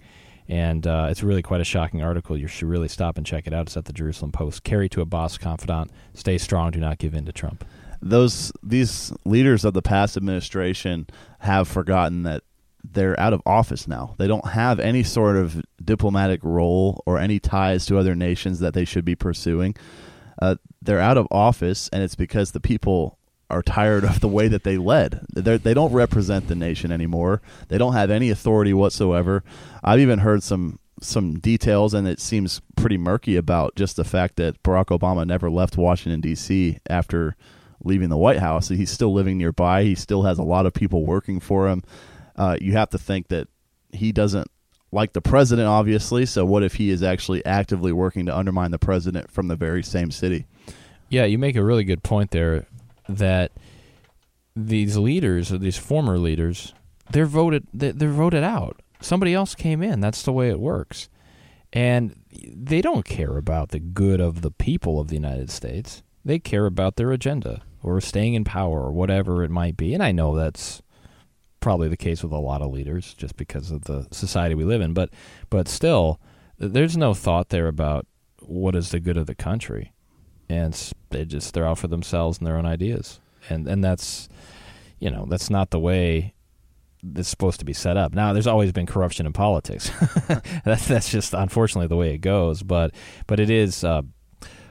[0.49, 2.37] And uh, it's really quite a shocking article.
[2.37, 3.67] You should really stop and check it out.
[3.67, 4.63] It's at the Jerusalem Post.
[4.63, 5.91] Kerry to Abbas confidant.
[6.13, 6.71] Stay strong.
[6.71, 7.65] Do not give in to Trump
[8.01, 11.07] those these leaders of the past administration
[11.39, 12.43] have forgotten that
[12.83, 14.15] they're out of office now.
[14.17, 18.73] They don't have any sort of diplomatic role or any ties to other nations that
[18.73, 19.75] they should be pursuing.
[20.41, 23.16] Uh, they're out of office, and it's because the people
[23.49, 25.25] are tired of the way that they led.
[25.33, 27.41] They're, they do not represent the nation anymore.
[27.67, 29.43] They don't have any authority whatsoever.
[29.83, 34.35] I've even heard some some details, and it seems pretty murky about just the fact
[34.37, 36.79] that Barack Obama never left Washington D.C.
[36.89, 37.35] after
[37.83, 38.69] leaving the White House.
[38.69, 39.83] He's still living nearby.
[39.83, 41.83] He still has a lot of people working for him.
[42.35, 43.47] Uh, you have to think that
[43.91, 44.49] he doesn't
[44.91, 46.25] like the president, obviously.
[46.25, 49.83] So, what if he is actually actively working to undermine the president from the very
[49.83, 50.45] same city?
[51.09, 52.65] Yeah, you make a really good point there
[53.07, 53.51] that
[54.55, 56.73] these leaders, or these former leaders,
[57.11, 58.81] they're voted they're voted out.
[58.99, 59.99] Somebody else came in.
[59.99, 61.09] That's the way it works.
[61.71, 66.01] And they don't care about the good of the people of the United States.
[66.25, 69.93] They care about their agenda or staying in power or whatever it might be.
[69.93, 70.81] And I know that's
[71.59, 74.81] probably the case with a lot of leaders just because of the society we live
[74.81, 75.09] in, but
[75.49, 76.19] but still
[76.57, 78.07] there's no thought there about
[78.41, 79.91] what is the good of the country.
[80.49, 80.73] And
[81.09, 83.19] they just they're out for themselves and their own ideas.
[83.49, 84.29] And and that's
[84.99, 86.33] you know, that's not the way
[87.15, 88.13] it's supposed to be set up.
[88.13, 89.91] Now, there's always been corruption in politics.
[90.65, 92.63] that's that's just unfortunately the way it goes.
[92.63, 92.93] But
[93.27, 93.83] but it is.
[93.83, 94.03] Uh,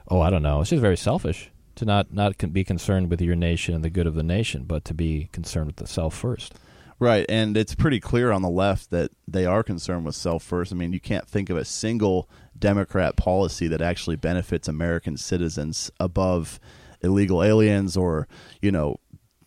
[0.08, 0.60] oh, I don't know.
[0.60, 4.06] It's just very selfish to not not be concerned with your nation and the good
[4.06, 6.54] of the nation, but to be concerned with the self first.
[6.98, 10.72] Right, and it's pretty clear on the left that they are concerned with self first.
[10.72, 12.28] I mean, you can't think of a single
[12.60, 16.58] Democrat policy that actually benefits American citizens above
[17.02, 18.26] illegal aliens or,
[18.60, 18.96] you know,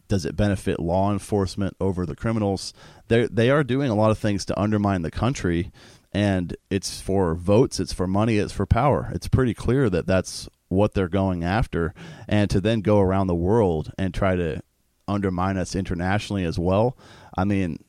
[0.08, 2.74] does it benefit law enforcement over the criminals?
[3.08, 5.72] They they are doing a lot of things to undermine the country
[6.12, 9.12] and it's for votes, it's for money, it's for power.
[9.14, 11.94] It's pretty clear that that's what they're going after
[12.28, 14.62] and to then go around the world and try to
[15.08, 16.98] undermine us internationally as well.
[17.38, 17.84] I mean,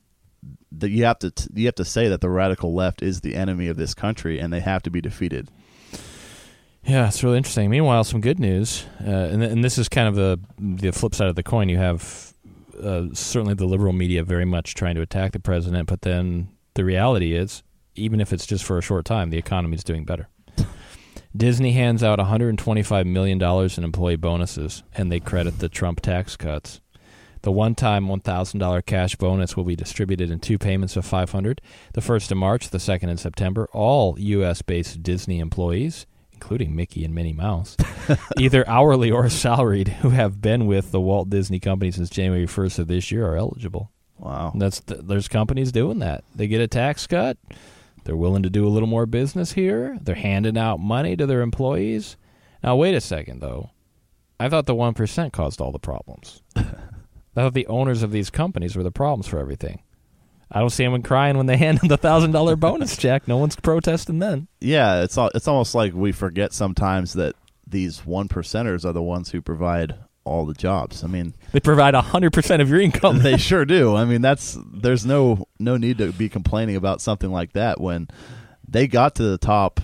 [0.73, 3.69] that you have to you have to say that the radical left is the enemy
[3.69, 5.51] of this country and they have to be defeated.
[6.85, 7.69] Yeah, it's really interesting.
[7.69, 11.29] Meanwhile, some good news, uh, and, and this is kind of the the flip side
[11.29, 11.69] of the coin.
[11.69, 12.33] You have
[12.83, 16.85] uh, certainly the liberal media very much trying to attack the president, but then the
[16.85, 17.63] reality is,
[17.95, 20.29] even if it's just for a short time, the economy is doing better.
[21.37, 26.37] Disney hands out 125 million dollars in employee bonuses, and they credit the Trump tax
[26.37, 26.81] cuts.
[27.43, 31.61] The one-time $1,000 cash bonus will be distributed in two payments of 500.
[31.95, 33.69] The first in March, the second in September.
[33.73, 36.07] All U.S.-based Disney employees
[36.41, 37.77] including Mickey and Minnie Mouse,
[38.39, 42.79] either hourly or salaried, who have been with the Walt Disney Company since January 1st
[42.79, 43.93] of this year are eligible.
[44.17, 44.53] Wow.
[44.55, 46.25] That's th- there's companies doing that.
[46.35, 47.37] They get a tax cut.
[48.05, 49.99] They're willing to do a little more business here.
[50.01, 52.17] They're handing out money to their employees.
[52.63, 53.71] Now wait a second though.
[54.39, 56.43] I thought the 1% caused all the problems.
[57.37, 59.83] I thought the owners of these companies were the problems for everything.
[60.53, 63.29] I don't see anyone crying when they hand them the thousand dollar bonus check.
[63.29, 64.49] No one's protesting then.
[64.61, 69.03] Yeah, it's all, it's almost like we forget sometimes that these one percenters are the
[69.03, 71.05] ones who provide all the jobs.
[71.05, 73.19] I mean, they provide hundred percent of your income.
[73.23, 73.95] they sure do.
[73.95, 78.09] I mean, that's there's no no need to be complaining about something like that when
[78.67, 79.81] they got to the top.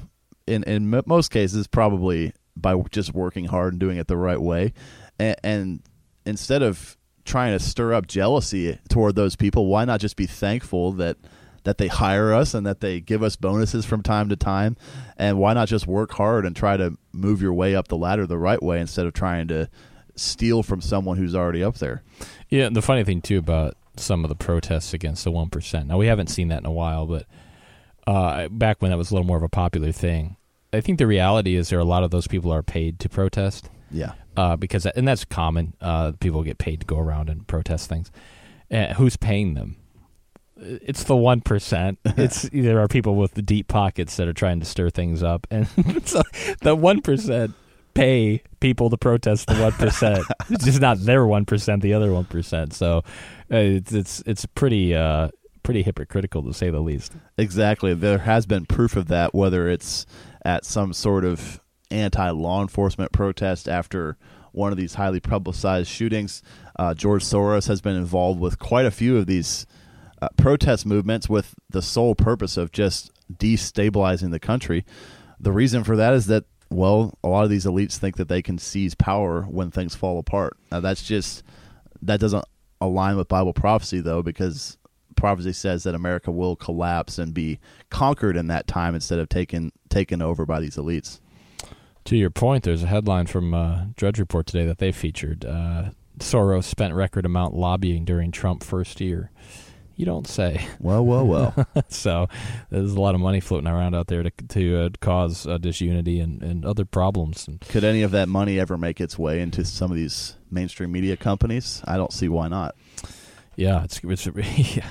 [0.46, 4.40] In in m- most cases, probably by just working hard and doing it the right
[4.40, 4.72] way,
[5.18, 5.82] and, and
[6.24, 6.95] instead of
[7.26, 11.18] trying to stir up jealousy toward those people, why not just be thankful that
[11.64, 14.76] that they hire us and that they give us bonuses from time to time?
[15.16, 18.24] And why not just work hard and try to move your way up the ladder
[18.24, 19.68] the right way instead of trying to
[20.14, 22.02] steal from someone who's already up there?
[22.48, 25.88] Yeah, and the funny thing too about some of the protests against the one percent.
[25.88, 27.26] Now we haven't seen that in a while, but
[28.06, 30.36] uh, back when that was a little more of a popular thing,
[30.72, 33.08] I think the reality is there are a lot of those people are paid to
[33.08, 33.70] protest.
[33.90, 34.12] Yeah.
[34.36, 35.74] Uh, because and that's common.
[35.80, 38.10] Uh, people get paid to go around and protest things.
[38.70, 39.76] Uh, who's paying them?
[40.58, 41.98] It's the one percent.
[42.16, 45.46] It's there are people with the deep pockets that are trying to stir things up,
[45.50, 45.68] and
[46.04, 46.22] so
[46.62, 47.54] the one percent
[47.94, 50.24] pay people to protest the one percent.
[50.50, 52.74] it's just not their one percent, the other one percent.
[52.74, 52.98] So
[53.50, 55.28] uh, it's it's it's pretty uh,
[55.62, 57.12] pretty hypocritical to say the least.
[57.36, 57.94] Exactly.
[57.94, 60.06] There has been proof of that, whether it's
[60.44, 61.60] at some sort of
[61.90, 64.16] anti law enforcement protest after
[64.52, 66.42] one of these highly publicized shootings.
[66.78, 69.66] Uh, George Soros has been involved with quite a few of these
[70.22, 74.84] uh, protest movements with the sole purpose of just destabilizing the country.
[75.38, 78.40] The reason for that is that, well, a lot of these elites think that they
[78.40, 80.56] can seize power when things fall apart.
[80.72, 81.42] Now, that's just,
[82.00, 82.44] that doesn't
[82.80, 84.78] align with Bible prophecy, though, because
[85.16, 87.58] prophecy says that America will collapse and be
[87.90, 91.20] conquered in that time instead of taken taken over by these elites.
[92.06, 95.44] To your point, there's a headline from uh, Drudge Report today that they featured.
[95.44, 95.90] Uh,
[96.20, 99.32] Soros spent record amount lobbying during Trump first year.
[99.96, 100.68] You don't say.
[100.78, 101.66] Well, well, well.
[101.88, 102.28] so
[102.70, 106.20] there's a lot of money floating around out there to to uh, cause uh, disunity
[106.20, 107.48] and, and other problems.
[107.68, 111.16] Could any of that money ever make its way into some of these mainstream media
[111.16, 111.82] companies?
[111.86, 112.76] I don't see why not.
[113.56, 114.26] Yeah, it's, it's
[114.76, 114.86] yeah,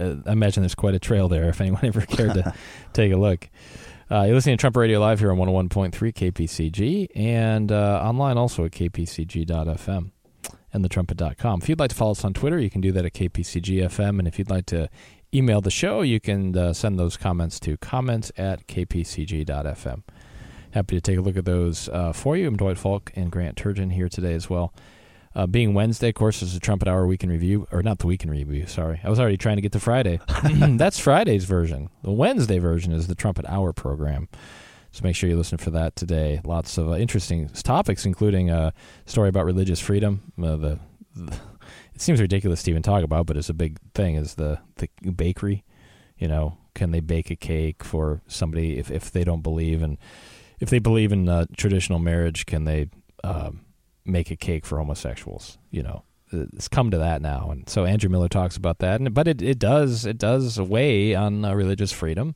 [0.00, 2.52] uh, I imagine there's quite a trail there if anyone ever cared to
[2.92, 3.48] take a look.
[4.12, 8.66] Uh, you're listening to Trump Radio Live here on 101.3 KPCG and uh, online also
[8.66, 10.10] at kpcg.fm
[10.74, 11.60] and thetrumpet.com.
[11.62, 14.18] If you'd like to follow us on Twitter, you can do that at kpcgfm.
[14.18, 14.90] And if you'd like to
[15.32, 20.02] email the show, you can uh, send those comments to comments at kpcg.fm.
[20.72, 22.46] Happy to take a look at those uh, for you.
[22.46, 24.74] I'm Dwight Falk and Grant Turgeon here today as well.
[25.34, 28.30] Uh, being Wednesday, of course, is the Trumpet Hour Weekend Review, or not the Weekend
[28.30, 28.66] Review.
[28.66, 30.20] Sorry, I was already trying to get to Friday.
[30.42, 31.88] That's Friday's version.
[32.02, 34.28] The Wednesday version is the Trumpet Hour program.
[34.92, 36.42] So make sure you listen for that today.
[36.44, 38.74] Lots of uh, interesting topics, including a
[39.06, 40.32] story about religious freedom.
[40.38, 40.78] Uh, the,
[41.16, 41.34] the,
[41.94, 44.16] it seems ridiculous to even talk about, but it's a big thing.
[44.16, 45.64] Is the the bakery?
[46.18, 49.96] You know, can they bake a cake for somebody if if they don't believe and
[50.60, 52.44] if they believe in uh, traditional marriage?
[52.44, 52.90] Can they?
[53.24, 53.64] Um,
[54.04, 55.58] make a cake for homosexuals.
[55.70, 59.00] You know, it's come to that now, and so Andrew Miller talks about that.
[59.00, 62.34] And but it, it does it does weigh on uh, religious freedom.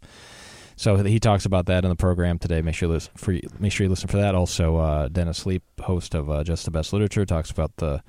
[0.79, 2.61] So he talks about that in the program today.
[2.61, 4.35] Make sure you listen for make sure you listen for that.
[4.35, 8.03] Also, uh, Dennis Leap, host of uh, Just the Best Literature, talks about the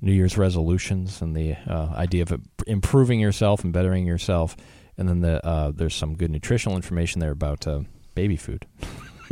[0.00, 4.56] New Year's resolutions and the uh, idea of improving yourself and bettering yourself.
[4.98, 7.82] And then the, uh, there's some good nutritional information there about uh,
[8.14, 8.66] baby food.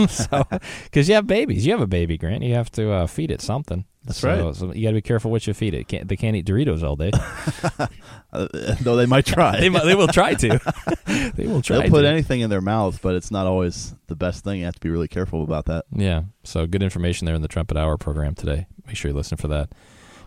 [0.09, 0.47] so,
[0.85, 2.43] because you have babies, you have a baby, Grant.
[2.43, 3.85] You have to uh, feed it something.
[4.05, 4.57] That's so, right.
[4.57, 5.89] So you got to be careful what you feed it.
[5.89, 7.11] Can't, they can't eat Doritos all day.
[8.33, 8.47] uh,
[8.81, 9.61] though they might try.
[9.61, 10.59] they, they will try to.
[11.35, 11.81] they will try.
[11.81, 12.09] They'll put to.
[12.09, 14.61] anything in their mouth, but it's not always the best thing.
[14.61, 15.85] You have to be really careful about that.
[15.93, 16.23] Yeah.
[16.45, 18.67] So good information there in the Trumpet Hour program today.
[18.87, 19.71] Make sure you listen for that.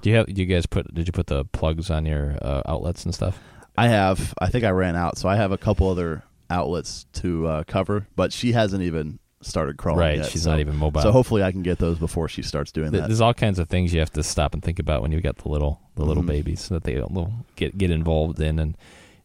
[0.01, 0.27] Do you have?
[0.27, 0.93] Do you guys put?
[0.93, 3.39] Did you put the plugs on your uh, outlets and stuff?
[3.75, 4.35] I have.
[4.39, 8.07] I think I ran out, so I have a couple other outlets to uh, cover,
[8.15, 9.99] but she hasn't even started crawling.
[9.99, 11.01] Right, yet, she's so- not even mobile.
[11.01, 13.07] So hopefully, I can get those before she starts doing Th- that.
[13.07, 15.37] There's all kinds of things you have to stop and think about when you get
[15.37, 16.27] the little the little Mhm.
[16.27, 18.75] babies that they will get get involved in, and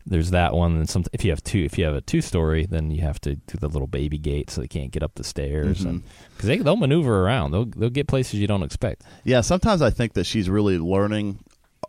[0.07, 0.77] there's that one.
[0.77, 3.21] And some if you have two, if you have a two story, then you have
[3.23, 6.03] to do the little baby gate so they can't get up the stairs, Mhm.
[6.35, 7.51] because they they'll maneuver around.
[7.53, 9.03] They'll they'll get places you don't expect.
[9.25, 11.39] Yeah, sometimes I think that she's really learning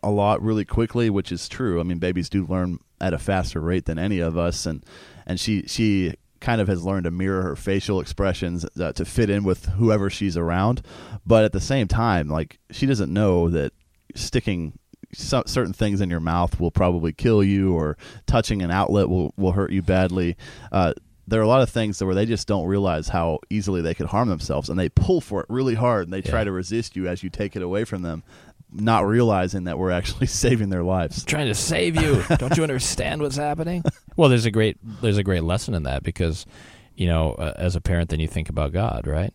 [0.02, 1.78] a lot really quickly, which is true.
[1.80, 4.82] I mean, babies do learn at a faster rate than any of us, and
[5.26, 9.30] and she she kind of has learned to mirror her facial expressions uh, to fit
[9.30, 10.82] in with whoever she's around.
[11.26, 13.72] But at the same time, like she doesn't know that
[14.14, 14.78] sticking
[15.12, 19.34] so, certain things in your mouth will probably kill you, or touching an outlet will
[19.36, 20.36] will hurt you badly.
[20.70, 20.94] Uh,
[21.26, 24.06] there are a lot of things where they just don't realize how easily they could
[24.06, 27.06] harm themselves, and they pull for it really hard, and they try to resist you
[27.06, 28.24] as you take it away from them,
[28.72, 31.24] not realizing that we're actually saving their lives.
[31.24, 32.22] trying to save you.
[32.38, 33.82] Don't you understand what's happening?
[34.16, 36.46] Well, there's a great there's a great lesson in that because
[36.94, 39.32] you know, uh, as a parent, then you think about God, right?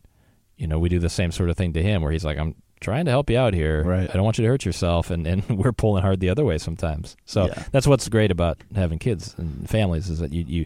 [0.58, 2.56] You know, we do the same sort of thing to him, where he's like, "I'm
[2.80, 3.84] trying to help you out here.
[3.84, 4.10] Right.
[4.10, 6.58] I don't want you to hurt yourself," and and we're pulling hard the other way
[6.58, 7.18] sometimes.
[7.26, 7.64] So Yeah.
[7.72, 10.66] that's what's great about having kids and families is that you you.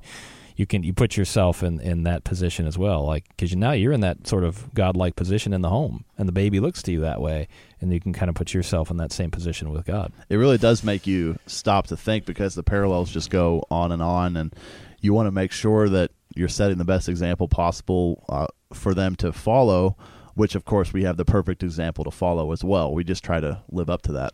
[0.60, 3.72] You can you put yourself in, in that position as well, like because you, now
[3.72, 6.92] you're in that sort of godlike position in the home, and the baby looks to
[6.92, 7.48] you that way,
[7.80, 10.12] and you can kind of put yourself in that same position with God.
[10.28, 14.02] It really does make you stop to think because the parallels just go on and
[14.02, 14.54] on, and
[15.00, 19.16] you want to make sure that you're setting the best example possible uh, for them
[19.16, 19.96] to follow.
[20.34, 22.94] Which, of course, we have the perfect example to follow as well.
[22.94, 24.34] We just try to live up to that.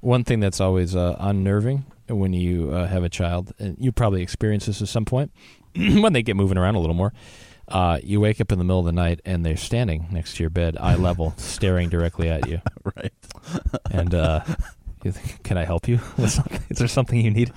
[0.00, 1.84] One thing that's always uh, unnerving
[2.18, 5.32] when you uh, have a child, and you probably experience this at some point,
[5.76, 7.12] when they get moving around a little more,
[7.68, 10.42] uh, you wake up in the middle of the night and they're standing next to
[10.42, 12.60] your bed, eye level, staring directly at you.
[12.96, 13.12] right.
[13.90, 14.42] And uh,
[15.04, 16.00] you think, can I help you?
[16.18, 16.60] with something?
[16.68, 17.54] Is there something you needed?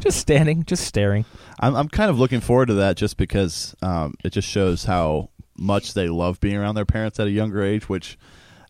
[0.00, 1.24] just standing, just staring.
[1.60, 5.30] I'm I'm kind of looking forward to that just because um, it just shows how
[5.56, 7.88] much they love being around their parents at a younger age.
[7.88, 8.16] Which,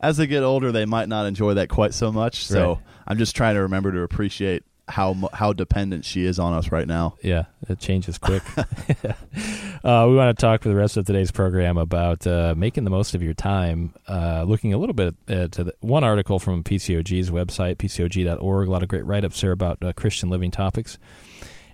[0.00, 2.44] as they get older, they might not enjoy that quite so much.
[2.46, 2.78] So Right.
[3.08, 6.86] I'm just trying to remember to appreciate how how dependent she is on us right
[6.86, 7.16] now.
[7.22, 8.42] Yeah, it changes quick.
[8.56, 12.90] uh, we want to talk for the rest of today's program about uh, making the
[12.90, 13.94] most of your time.
[14.08, 18.68] Uh, looking a little bit uh, to the, one article from PCOG's website, pcog.org.
[18.68, 20.98] A lot of great write-ups there about uh, Christian living topics.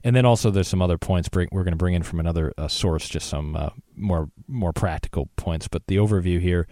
[0.02, 2.54] And then also there's some other points bring, we're going to bring in from another
[2.56, 5.68] uh, source, just some uh, more more practical points.
[5.68, 6.66] But the overview here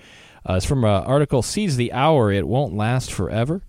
[0.49, 3.63] uh, is from an article "Seize the Hour; It Won't Last Forever."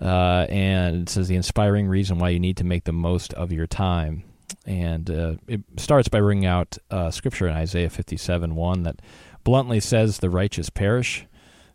[0.00, 3.52] Uh, and it says the inspiring reason why you need to make the most of
[3.52, 4.24] your time.
[4.66, 9.00] And uh, it starts by bringing out uh, scripture in Isaiah 57 1 that
[9.44, 11.26] bluntly says the righteous perish.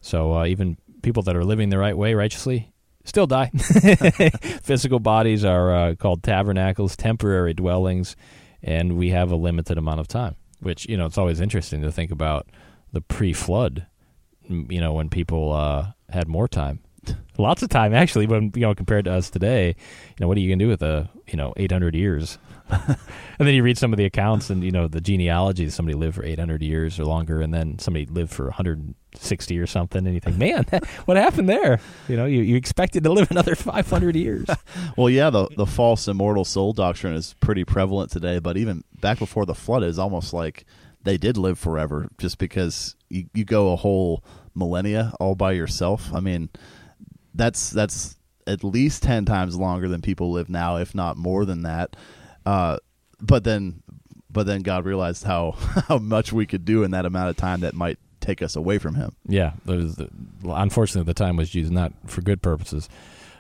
[0.01, 2.71] So uh, even people that are living the right way righteously
[3.03, 3.49] still die.
[4.63, 8.15] Physical bodies are uh, called tabernacles, temporary dwellings,
[8.61, 10.36] and we have a limited amount of time.
[10.59, 12.47] Which you know, it's always interesting to think about
[12.91, 13.86] the pre-flood.
[14.47, 16.80] You know, when people uh, had more time,
[17.37, 18.27] lots of time actually.
[18.27, 20.81] When you know, compared to us today, you know, what are you gonna do with
[20.81, 22.37] a you know 800 years?
[22.69, 22.97] and
[23.37, 25.69] then you read some of the accounts and you know the genealogy.
[25.69, 30.05] Somebody lived for 800 years or longer, and then somebody lived for 160 or something,
[30.05, 30.65] and you think, man,
[31.05, 31.79] what happened there?
[32.07, 34.47] You know, you, you expected to live another 500 years.
[34.97, 39.19] Well, yeah, the the false immortal soul doctrine is pretty prevalent today, but even back
[39.19, 40.65] before the flood, it's almost like
[41.03, 46.13] they did live forever, just because you, you go a whole millennia all by yourself.
[46.13, 46.49] I mean,
[47.36, 48.15] that's that's
[48.47, 51.95] at least ten times longer than people live now, if not more than that.
[52.45, 52.77] Uh,
[53.21, 53.81] but then,
[54.29, 55.51] but then God realized how
[55.88, 58.77] how much we could do in that amount of time that might take us away
[58.77, 59.15] from Him.
[59.27, 60.09] Yeah, the,
[60.43, 62.89] unfortunately, the time was used not for good purposes.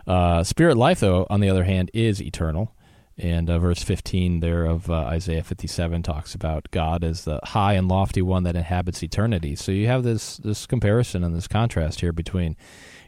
[0.07, 2.71] Uh, spirit life, though, on the other hand, is eternal.
[3.17, 7.73] And uh, verse 15 there of uh, Isaiah 57 talks about God as the high
[7.73, 9.55] and lofty one that inhabits eternity.
[9.55, 12.57] So you have this, this comparison and this contrast here between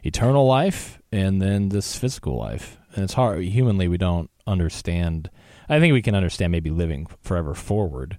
[0.02, 2.78] eternal life and then this physical life.
[2.94, 5.30] And it's hard, humanly, we don't understand.
[5.68, 8.18] I think we can understand maybe living forever forward.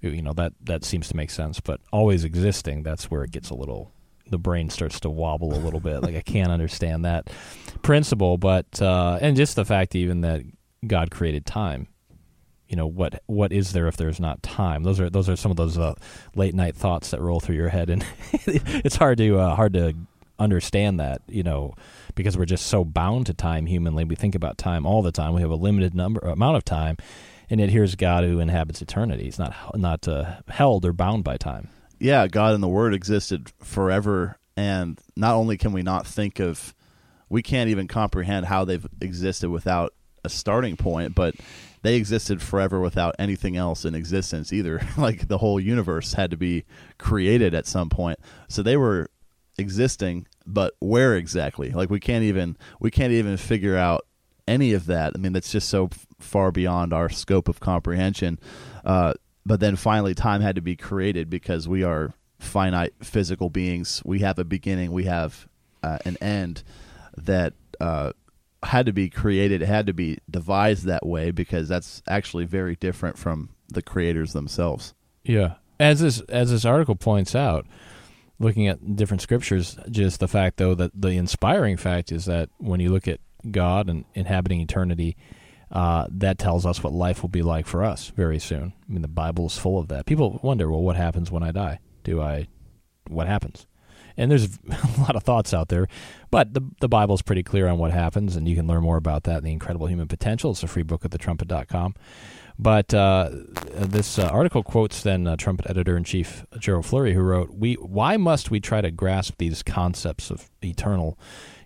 [0.00, 1.60] You know, that, that seems to make sense.
[1.60, 3.92] But always existing, that's where it gets a little
[4.30, 6.02] the brain starts to wobble a little bit.
[6.02, 7.30] Like I can't understand that
[7.82, 10.42] principle, but uh, and just the fact even that
[10.86, 11.88] God created time.
[12.68, 13.22] You know what?
[13.26, 14.82] What is there if there's not time?
[14.82, 15.94] Those are those are some of those uh,
[16.34, 19.94] late night thoughts that roll through your head, and it's hard to uh, hard to
[20.38, 21.22] understand that.
[21.28, 21.74] You know,
[22.14, 24.04] because we're just so bound to time humanly.
[24.04, 25.34] We think about time all the time.
[25.34, 26.96] We have a limited number amount of time,
[27.50, 29.24] and yet here's God who inhabits eternity.
[29.24, 31.68] He's not not uh, held or bound by time.
[32.00, 36.74] yeah, God and the Word existed forever, and not only can we not think of,
[37.28, 39.92] we can't even comprehend how they've existed without
[40.24, 41.34] a starting point, but
[41.82, 44.80] they existed forever without anything else in existence either.
[44.98, 46.64] like the whole universe had to be
[46.98, 48.18] created at some point.
[48.48, 49.10] So they were
[49.58, 51.70] existing, but where exactly?
[51.70, 54.06] Like we can't even we can't even figure out
[54.46, 55.12] any of that.
[55.14, 58.38] I mean, that's just so far beyond our scope of comprehension.
[58.84, 64.02] Uh, but then finally, time had to be created because we are finite physical beings.
[64.04, 64.92] We have a beginning.
[64.92, 65.46] We have
[65.82, 66.62] uh, an end
[67.16, 68.12] that uh,
[68.62, 69.62] had to be created.
[69.62, 74.32] It had to be devised that way because that's actually very different from the creators
[74.32, 74.94] themselves.
[75.24, 77.66] Yeah, as this as this article points out,
[78.38, 82.80] looking at different scriptures, just the fact though that the inspiring fact is that when
[82.80, 83.20] you look at
[83.50, 85.16] God and inhabiting eternity,
[85.70, 88.72] uh, that tells us what life will be like for us very soon.
[88.88, 90.06] I mean, the Bible is full of that.
[90.06, 91.80] People wonder, well, what happens when I die?
[92.04, 92.48] Do I?
[93.08, 93.66] What happens?
[94.16, 95.86] And there's a lot of thoughts out there,
[96.30, 99.24] but the the Bible's pretty clear on what happens, and you can learn more about
[99.24, 100.50] that in the Incredible Human Potential.
[100.50, 101.94] It's a free book at thetrumpet.com.
[102.58, 103.30] But uh,
[103.72, 107.74] this uh, article quotes then uh, Trumpet editor in chief Gerald Flurry, who wrote, "We
[107.74, 111.16] why must we try to grasp these concepts of eternal,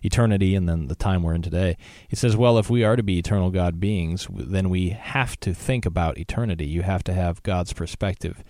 [0.03, 1.77] eternity, and then the time we're in today?"
[2.07, 5.53] He says, "Well, if we are to be eternal God beings, then we have to
[5.55, 6.67] think about eternity.
[6.67, 8.43] You have to have God's perspective."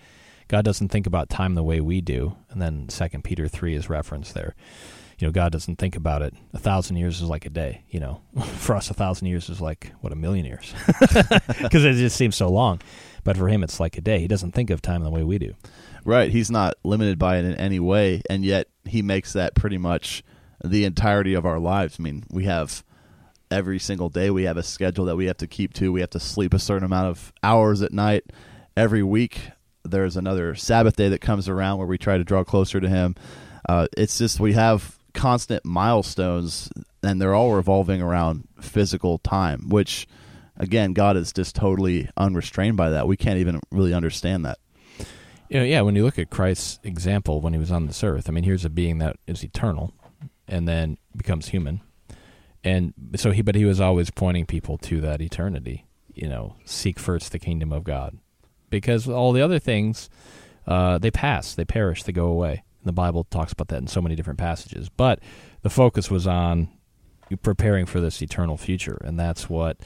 [0.46, 2.36] God doesn't think about time the way we do.
[2.50, 4.54] And then Second Peter three is referenced there.
[5.18, 6.34] You know, God doesn't think about it.
[6.52, 7.84] A thousand years is like a day.
[7.88, 8.20] You know,
[8.58, 10.72] for us, a thousand years is like what a million years,
[11.62, 12.80] because it just seems so long.
[13.22, 14.18] But for him, it's like a day.
[14.18, 15.54] He doesn't think of time the way we do.
[16.04, 16.30] Right.
[16.30, 20.22] He's not limited by it in any way, and yet he makes that pretty much
[20.62, 21.96] the entirety of our lives.
[21.98, 22.84] I mean, we have
[23.50, 25.92] every single day we have a schedule that we have to keep to.
[25.92, 28.24] We have to sleep a certain amount of hours at night
[28.76, 29.52] every week
[29.84, 33.14] there's another Sabbath day that comes around where we try to draw closer to Him.
[33.68, 36.70] Uh, it's just we have constant milestones,
[37.02, 40.06] and they're all revolving around physical time, which,
[40.56, 43.08] again, God is just totally unrestrained by that.
[43.08, 44.58] We can't even really understand that.
[45.48, 48.28] You know, yeah, when you look at Christ's example when he was on this earth,
[48.28, 49.92] I mean, here's a being that is eternal
[50.48, 51.80] and then becomes human.
[52.62, 55.86] And so he, but he was always pointing people to that eternity.
[56.12, 58.18] You know, seek first the kingdom of God
[58.70, 60.08] because all the other things
[60.66, 62.63] uh, they pass, they perish, they go away.
[62.84, 64.88] The Bible talks about that in so many different passages.
[64.88, 65.20] But
[65.62, 66.68] the focus was on
[67.42, 69.78] preparing for this eternal future, and that's what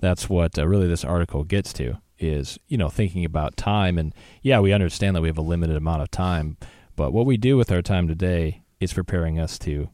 [0.00, 3.98] that's what uh, really this article gets to is you know thinking about time.
[3.98, 6.56] And yeah, we understand that we have a limited amount of time,
[6.96, 9.88] but what we do with our time today is preparing us to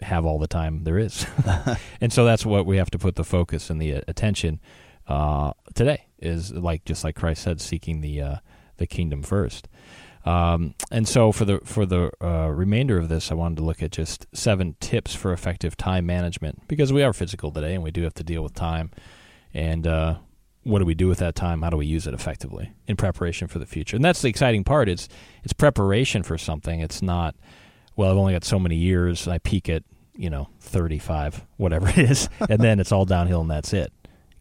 [0.00, 1.26] have all the time there is.
[2.00, 4.60] and so that's what we have to put the focus and the uh, attention
[5.06, 8.36] uh, today is like just like Christ said, seeking the uh,
[8.76, 9.68] the kingdom first.
[10.24, 13.82] Um, and so for the for the uh, remainder of this, I wanted to look
[13.82, 17.90] at just seven tips for effective time management because we are physical today and we
[17.90, 18.90] do have to deal with time.
[19.52, 20.16] And uh,
[20.62, 21.62] what do we do with that time?
[21.62, 23.96] How do we use it effectively in preparation for the future?
[23.96, 24.88] And that's the exciting part.
[24.88, 25.08] It's
[25.42, 26.80] it's preparation for something.
[26.80, 27.34] It's not
[27.94, 28.10] well.
[28.10, 29.26] I've only got so many years.
[29.26, 29.82] And I peak at
[30.16, 33.92] you know thirty five, whatever it is, and then it's all downhill and that's it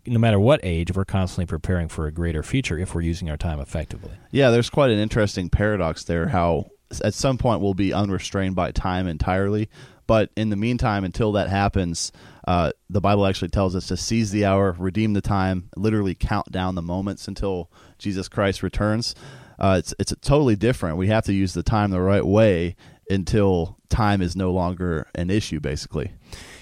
[0.06, 3.38] no matter what age, we're constantly preparing for a greater future if we're using our
[3.38, 4.12] time effectively.
[4.32, 6.28] Yeah, there's quite an interesting paradox there.
[6.28, 6.68] How
[7.04, 9.70] at some point we'll be unrestrained by time entirely,
[10.08, 12.12] but in the meantime, until that happens,
[12.47, 16.51] uh, the Bible actually tells us to seize the hour, redeem the time, literally count
[16.51, 19.16] down the moments until Jesus Christ returns.
[19.58, 20.97] Uh, it's it's totally different.
[20.97, 22.76] We have to use the time the right way
[23.10, 26.12] until time is no longer an issue, basically.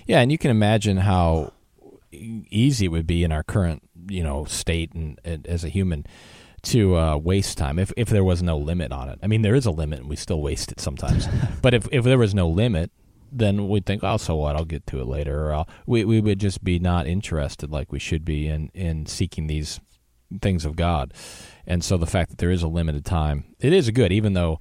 [0.05, 1.53] Yeah, and you can imagine how
[2.11, 6.05] easy it would be in our current you know state and, and as a human
[6.63, 9.19] to uh, waste time if if there was no limit on it.
[9.23, 11.27] I mean, there is a limit, and we still waste it sometimes.
[11.61, 12.91] but if if there was no limit,
[13.31, 14.55] then we'd think, oh, so what?
[14.55, 17.91] I'll get to it later, or I'll, we we would just be not interested like
[17.91, 19.79] we should be in in seeking these
[20.41, 21.13] things of God.
[21.65, 24.59] And so the fact that there is a limited time, it is good, even though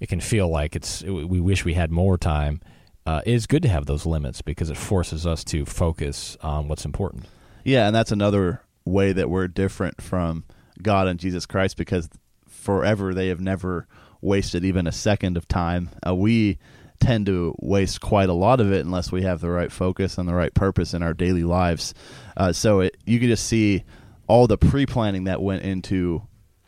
[0.00, 2.60] it can feel like it's we wish we had more time
[3.06, 6.68] uh, it is good to have those limits because it forces us to focus on
[6.68, 7.26] what's important.
[7.64, 10.44] Yeah, and that's another way that we're different from
[10.82, 12.08] God and Jesus Christ because
[12.46, 13.86] forever they have never
[14.20, 15.90] wasted even a second of time.
[16.06, 16.58] Uh, we
[16.98, 20.28] tend to waste quite a lot of it unless we have the right focus and
[20.28, 21.94] the right purpose in our daily lives.
[22.36, 23.84] Uh, so it, you can just see
[24.26, 26.22] all the pre planning that went into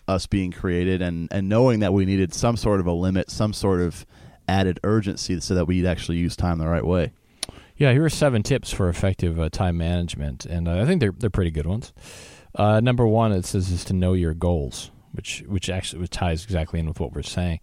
[0.07, 3.53] us being created and, and knowing that we needed some sort of a limit, some
[3.53, 4.07] sort of
[4.49, 7.12] added urgency so that we'd actually use time the right way.
[7.76, 11.14] Yeah, here are seven tips for effective uh, time management, and uh, I think they're
[11.16, 11.92] they're pretty good ones.
[12.55, 16.80] Uh, number one, it says is to know your goals, which which actually ties exactly
[16.80, 17.61] in with what we're saying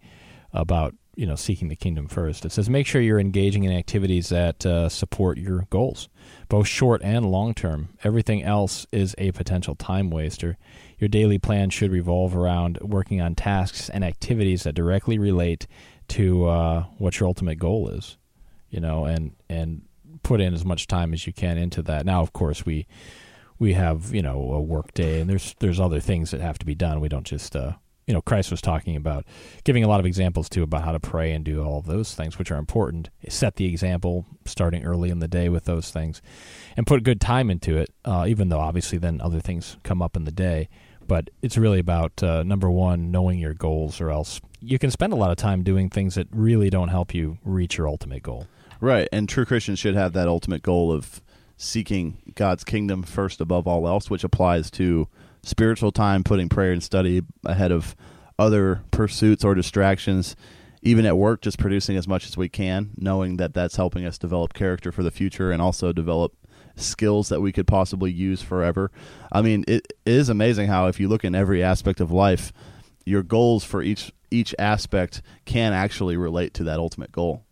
[0.54, 2.46] about you know seeking the kingdom first.
[2.46, 6.08] It says make sure you're engaging in activities that uh, support your goals,
[6.48, 7.90] both short and long term.
[8.02, 10.56] Everything else is a potential time waster.
[10.98, 15.66] Your daily plan should revolve around working on tasks and activities that directly relate
[16.08, 18.16] to uh, what your ultimate goal is.
[18.70, 19.82] You know, and and
[20.22, 22.04] put in as much time as you can into that.
[22.04, 22.86] Now, of course, we
[23.58, 26.66] we have you know a work day, and there's there's other things that have to
[26.66, 27.00] be done.
[27.00, 27.74] We don't just uh,
[28.06, 29.24] you know, Christ was talking about
[29.64, 32.14] giving a lot of examples too about how to pray and do all of those
[32.14, 33.10] things, which are important.
[33.28, 36.22] Set the example starting early in the day with those things,
[36.76, 37.92] and put good time into it.
[38.04, 40.68] Uh, even though obviously then other things come up in the day,
[41.06, 45.12] but it's really about uh, number one, knowing your goals, or else you can spend
[45.12, 48.46] a lot of time doing things that really don't help you reach your ultimate goal.
[48.80, 51.22] Right, and true Christians should have that ultimate goal of
[51.56, 55.08] seeking God's kingdom first above all else, which applies to
[55.42, 57.96] spiritual time, putting prayer and study ahead of
[58.38, 60.36] other pursuits or distractions.
[60.82, 64.18] Even at work, just producing as much as we can, knowing that that's helping us
[64.18, 66.34] develop character for the future and also develop
[66.76, 68.90] skills that we could possibly use forever.
[69.32, 72.52] I mean, it is amazing how if you look in every aspect of life,
[73.04, 77.44] your goals for each each aspect can actually relate to that ultimate goal.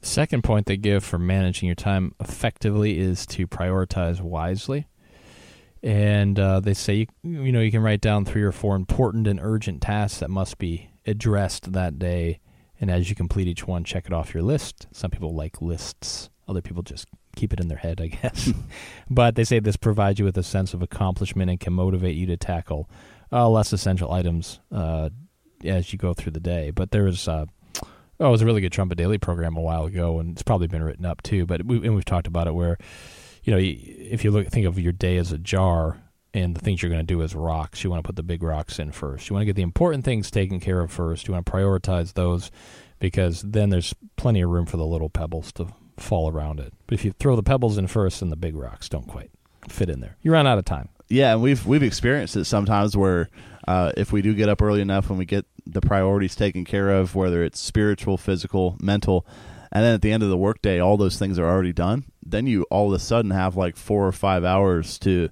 [0.00, 4.86] The second point they give for managing your time effectively is to prioritize wisely
[5.82, 9.26] and uh, they say you, you know you can write down three or four important
[9.26, 12.40] and urgent tasks that must be addressed that day
[12.80, 16.28] and as you complete each one check it off your list some people like lists
[16.48, 18.52] other people just keep it in their head i guess
[19.10, 22.26] but they say this provides you with a sense of accomplishment and can motivate you
[22.26, 22.90] to tackle
[23.32, 25.08] uh, less essential items uh,
[25.64, 27.44] as you go through the day but there's uh,
[28.18, 30.66] oh it was a really good trumpet daily program a while ago and it's probably
[30.66, 32.76] been written up too but we, and we've talked about it where
[33.46, 35.96] you know, if you look think of your day as a jar
[36.34, 38.42] and the things you're going to do as rocks, you want to put the big
[38.42, 39.30] rocks in first.
[39.30, 41.28] You want to get the important things taken care of first.
[41.28, 42.50] You want to prioritize those
[42.98, 46.72] because then there's plenty of room for the little pebbles to fall around it.
[46.86, 49.30] But if you throw the pebbles in first, then the big rocks don't quite
[49.68, 50.16] fit in there.
[50.22, 50.88] You run out of time.
[51.08, 53.28] Yeah, and we've we've experienced it sometimes where
[53.68, 56.90] uh, if we do get up early enough and we get the priorities taken care
[56.90, 59.26] of, whether it's spiritual, physical, mental,
[59.72, 62.04] and then at the end of the workday, all those things are already done.
[62.24, 65.28] Then you all of a sudden have like four or five hours to,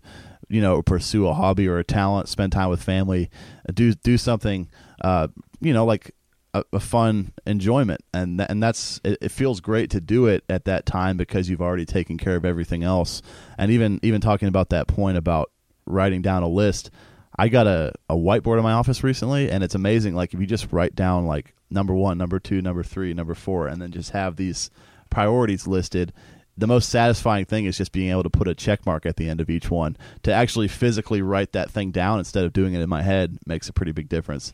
[0.49, 3.31] you know, pursue a hobby or a talent, spend time with family,
[3.73, 4.69] do do something,
[5.01, 5.29] uh,
[5.61, 6.15] you know, like
[6.55, 10.45] a, a fun enjoyment, and th- and that's it, it, feels great to do it
[10.49, 13.21] at that time because you've already taken care of everything else.
[13.59, 15.51] And even even talking about that point about
[15.87, 16.91] writing down a list.
[17.37, 20.15] I got a, a whiteboard in my office recently, and it's amazing.
[20.15, 23.67] Like if you just write down like number one, number two, number three, number four,
[23.67, 24.71] and then just have these
[25.11, 26.13] priorities listed.
[26.57, 29.29] The most satisfying thing is just being able to put a check mark at the
[29.29, 29.97] end of each one.
[30.23, 33.69] To actually physically write that thing down instead of doing it in my head makes
[33.69, 34.53] a pretty big difference.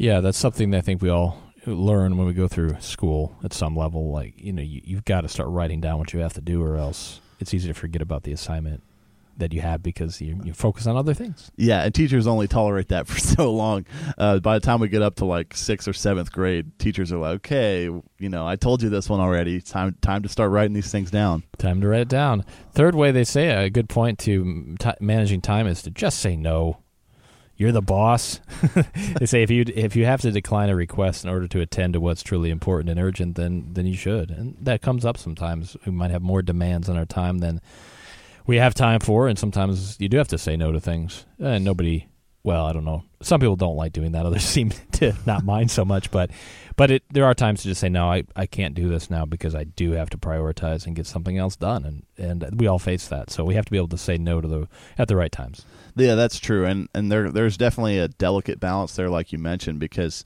[0.00, 1.36] Yeah, that's something that I think we all
[1.66, 4.10] learn when we go through school at some level.
[4.10, 6.62] Like, you know, you, you've got to start writing down what you have to do,
[6.62, 8.82] or else it's easy to forget about the assignment
[9.36, 11.50] that you have because you, you focus on other things.
[11.56, 13.84] Yeah, and teachers only tolerate that for so long.
[14.16, 17.18] Uh, by the time we get up to like sixth or seventh grade, teachers are
[17.18, 19.60] like, "Okay, you know, I told you this one already.
[19.60, 21.42] time time to start writing these things down.
[21.58, 25.42] Time to write it down." Third way they say a good point to t- managing
[25.42, 26.78] time is to just say no.
[27.60, 28.40] You're the boss.
[29.18, 31.92] they say if you if you have to decline a request in order to attend
[31.92, 35.76] to what's truly important and urgent, then then you should, and that comes up sometimes.
[35.84, 37.60] We might have more demands on our time than
[38.46, 41.26] we have time for, and sometimes you do have to say no to things.
[41.38, 42.06] And nobody,
[42.42, 43.02] well, I don't know.
[43.20, 44.24] Some people don't like doing that.
[44.24, 46.10] Others seem to not mind so much.
[46.10, 46.30] But,
[46.80, 48.10] but it, there are times to just say no.
[48.10, 51.36] I, I can't do this now because I do have to prioritize and get something
[51.36, 51.84] else done.
[52.16, 53.28] And and we all face that.
[53.28, 55.66] So we have to be able to say no to the at the right times.
[55.94, 56.64] Yeah, that's true.
[56.64, 60.24] And and there there's definitely a delicate balance there, like you mentioned, because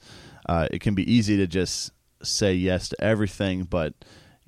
[0.49, 1.91] uh, it can be easy to just
[2.23, 3.93] say yes to everything, but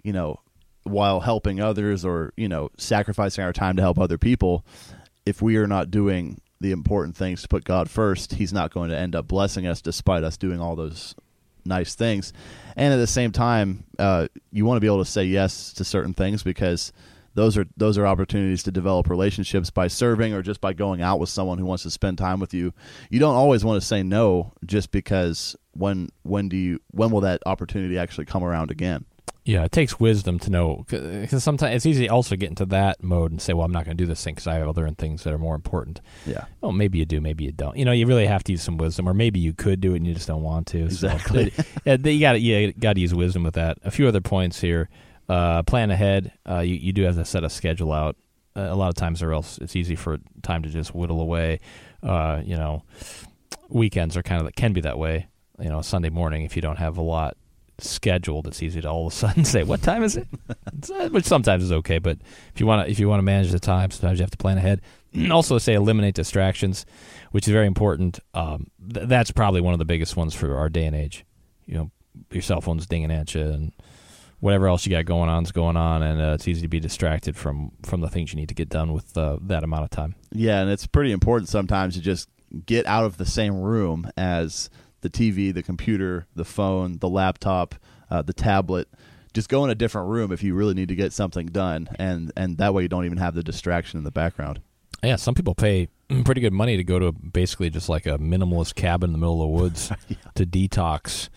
[0.05, 0.39] you know
[0.85, 4.65] while helping others or you know sacrificing our time to help other people
[5.27, 8.89] if we are not doing the important things to put god first he's not going
[8.89, 11.17] to end up blessing us despite us doing all those
[11.67, 12.33] nice things.
[12.77, 15.85] And at the same time uh, you want to be able to say yes to
[15.85, 16.93] certain things because
[17.35, 21.21] those are those are opportunities to develop relationships by serving or just by going out
[21.21, 22.73] with someone who wants to spend time with you.
[23.11, 27.21] You don't always want to say no just because when when do you when will
[27.21, 29.05] that opportunity actually come around again
[29.47, 33.01] yeah, it takes wisdom to know because sometimes it's easy to also get into that
[33.01, 34.91] mode and say, "Well, I'm not going to do this thing because I have other
[34.91, 36.47] things that are more important." Yeah.
[36.61, 37.77] Well, maybe you do, maybe you don't.
[37.77, 39.99] You know, you really have to use some wisdom, or maybe you could do it
[39.99, 40.85] and you just don't want to.
[40.85, 41.53] Exactly.
[41.87, 43.79] So, you got to you got to use wisdom with that.
[43.85, 44.89] A few other points here.
[45.29, 46.33] Uh, plan ahead.
[46.49, 48.17] Uh, you you do have to set a schedule out.
[48.57, 51.61] Uh, a lot of times, or else it's easy for time to just whittle away.
[52.03, 52.83] Uh, you know,
[53.69, 55.29] weekends are kind of can be that way.
[55.61, 57.37] You know, Sunday morning if you don't have a lot
[57.79, 61.25] scheduled, it's easy to all of a sudden say, "What time is it?" Uh, which
[61.25, 62.19] sometimes is okay, but
[62.55, 64.37] if you want to if you want to manage the time, sometimes you have to
[64.37, 64.81] plan ahead.
[65.31, 66.87] also, say eliminate distractions,
[67.31, 68.21] which is very important.
[68.35, 71.25] Um, th- that's probably one of the biggest ones for our day and age.
[71.67, 71.91] You know,
[72.31, 73.73] your cell phone's dinging at you, and
[74.41, 76.81] whatever else you got going on is going on, and uh, it's easy to be
[76.81, 79.91] distracted from from the things you need to get done with uh, that amount of
[79.91, 80.15] time.
[80.33, 82.29] Yeah, and it's pretty important sometimes to just
[82.65, 84.71] get out of the same room as
[85.01, 87.75] the TV, the computer, the phone, the laptop,
[88.11, 88.89] uh, the tablet.
[89.35, 92.33] Just go in a different room if you really need to get something done, and
[92.37, 94.61] and that way you don't even have the distraction in the background.
[95.03, 95.89] Yeah, some people pay
[96.25, 99.43] pretty good money to go to basically just like a minimalist cabin in the middle
[99.43, 100.17] of the woods yeah.
[100.37, 101.29] to detox,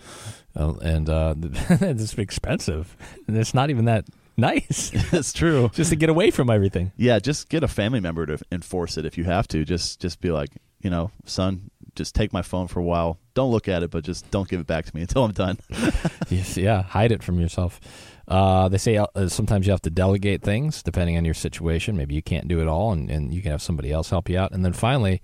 [0.55, 2.95] uh, and uh, it's expensive,
[3.28, 4.05] and it's not even that
[4.38, 4.89] nice.
[5.12, 5.70] That's true.
[5.74, 6.91] just to get away from everything.
[6.97, 9.66] Yeah, just get a family member to enforce it if you have to.
[9.66, 10.49] Just just be like,
[10.82, 13.20] you know, son, just take my phone for a while.
[13.34, 15.58] Don't look at it, but just don't give it back to me until I'm done.
[16.30, 17.80] yeah, hide it from yourself.
[18.28, 21.98] Uh, they say uh, sometimes you have to delegate things depending on your situation.
[21.98, 24.38] Maybe you can't do it all, and, and you can have somebody else help you
[24.38, 24.52] out.
[24.52, 25.22] And then finally,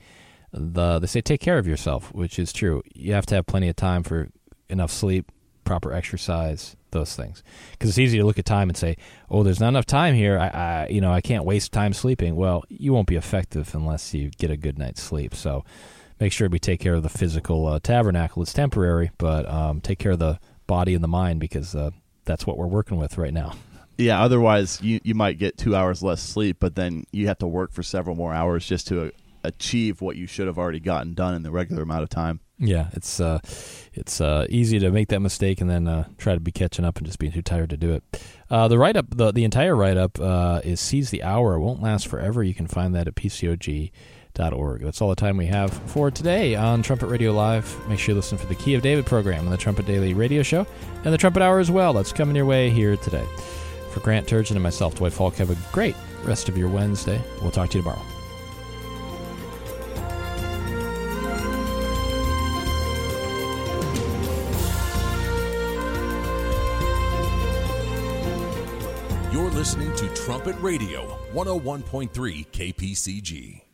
[0.51, 2.81] the they say take care of yourself, which is true.
[2.93, 4.29] You have to have plenty of time for
[4.69, 5.31] enough sleep,
[5.65, 7.43] proper exercise, those things.
[7.71, 8.97] Because it's easy to look at time and say,
[9.29, 10.39] "Oh, there's not enough time here.
[10.39, 14.13] I, I, you know, I can't waste time sleeping." Well, you won't be effective unless
[14.13, 15.35] you get a good night's sleep.
[15.35, 15.63] So,
[16.19, 18.41] make sure we take care of the physical uh, tabernacle.
[18.41, 21.91] It's temporary, but um, take care of the body and the mind because uh,
[22.25, 23.53] that's what we're working with right now.
[23.97, 27.47] Yeah, otherwise you you might get two hours less sleep, but then you have to
[27.47, 29.09] work for several more hours just to uh,
[29.43, 32.41] achieve what you should have already gotten done in the regular amount of time.
[32.57, 33.39] Yeah, it's uh,
[33.93, 36.97] it's uh, easy to make that mistake and then uh, try to be catching up
[36.97, 38.03] and just being too tired to do it.
[38.49, 41.55] Uh, the write up, the the entire write up uh, is seize the hour.
[41.55, 42.43] It won't last forever.
[42.43, 43.15] You can find that at
[44.35, 47.75] That's all the time we have for today on Trumpet Radio Live.
[47.87, 50.43] Make sure you listen for the Key of David program on the Trumpet Daily Radio
[50.43, 50.67] Show
[51.03, 51.93] and the Trumpet Hour as well.
[51.93, 53.25] That's coming your way here today.
[53.91, 57.21] For Grant Turgeon and myself, Dwight Falk, have a great rest of your Wednesday.
[57.41, 58.01] We'll talk to you tomorrow.
[69.31, 73.64] You're listening to Trumpet Radio, 101.3 KPCG.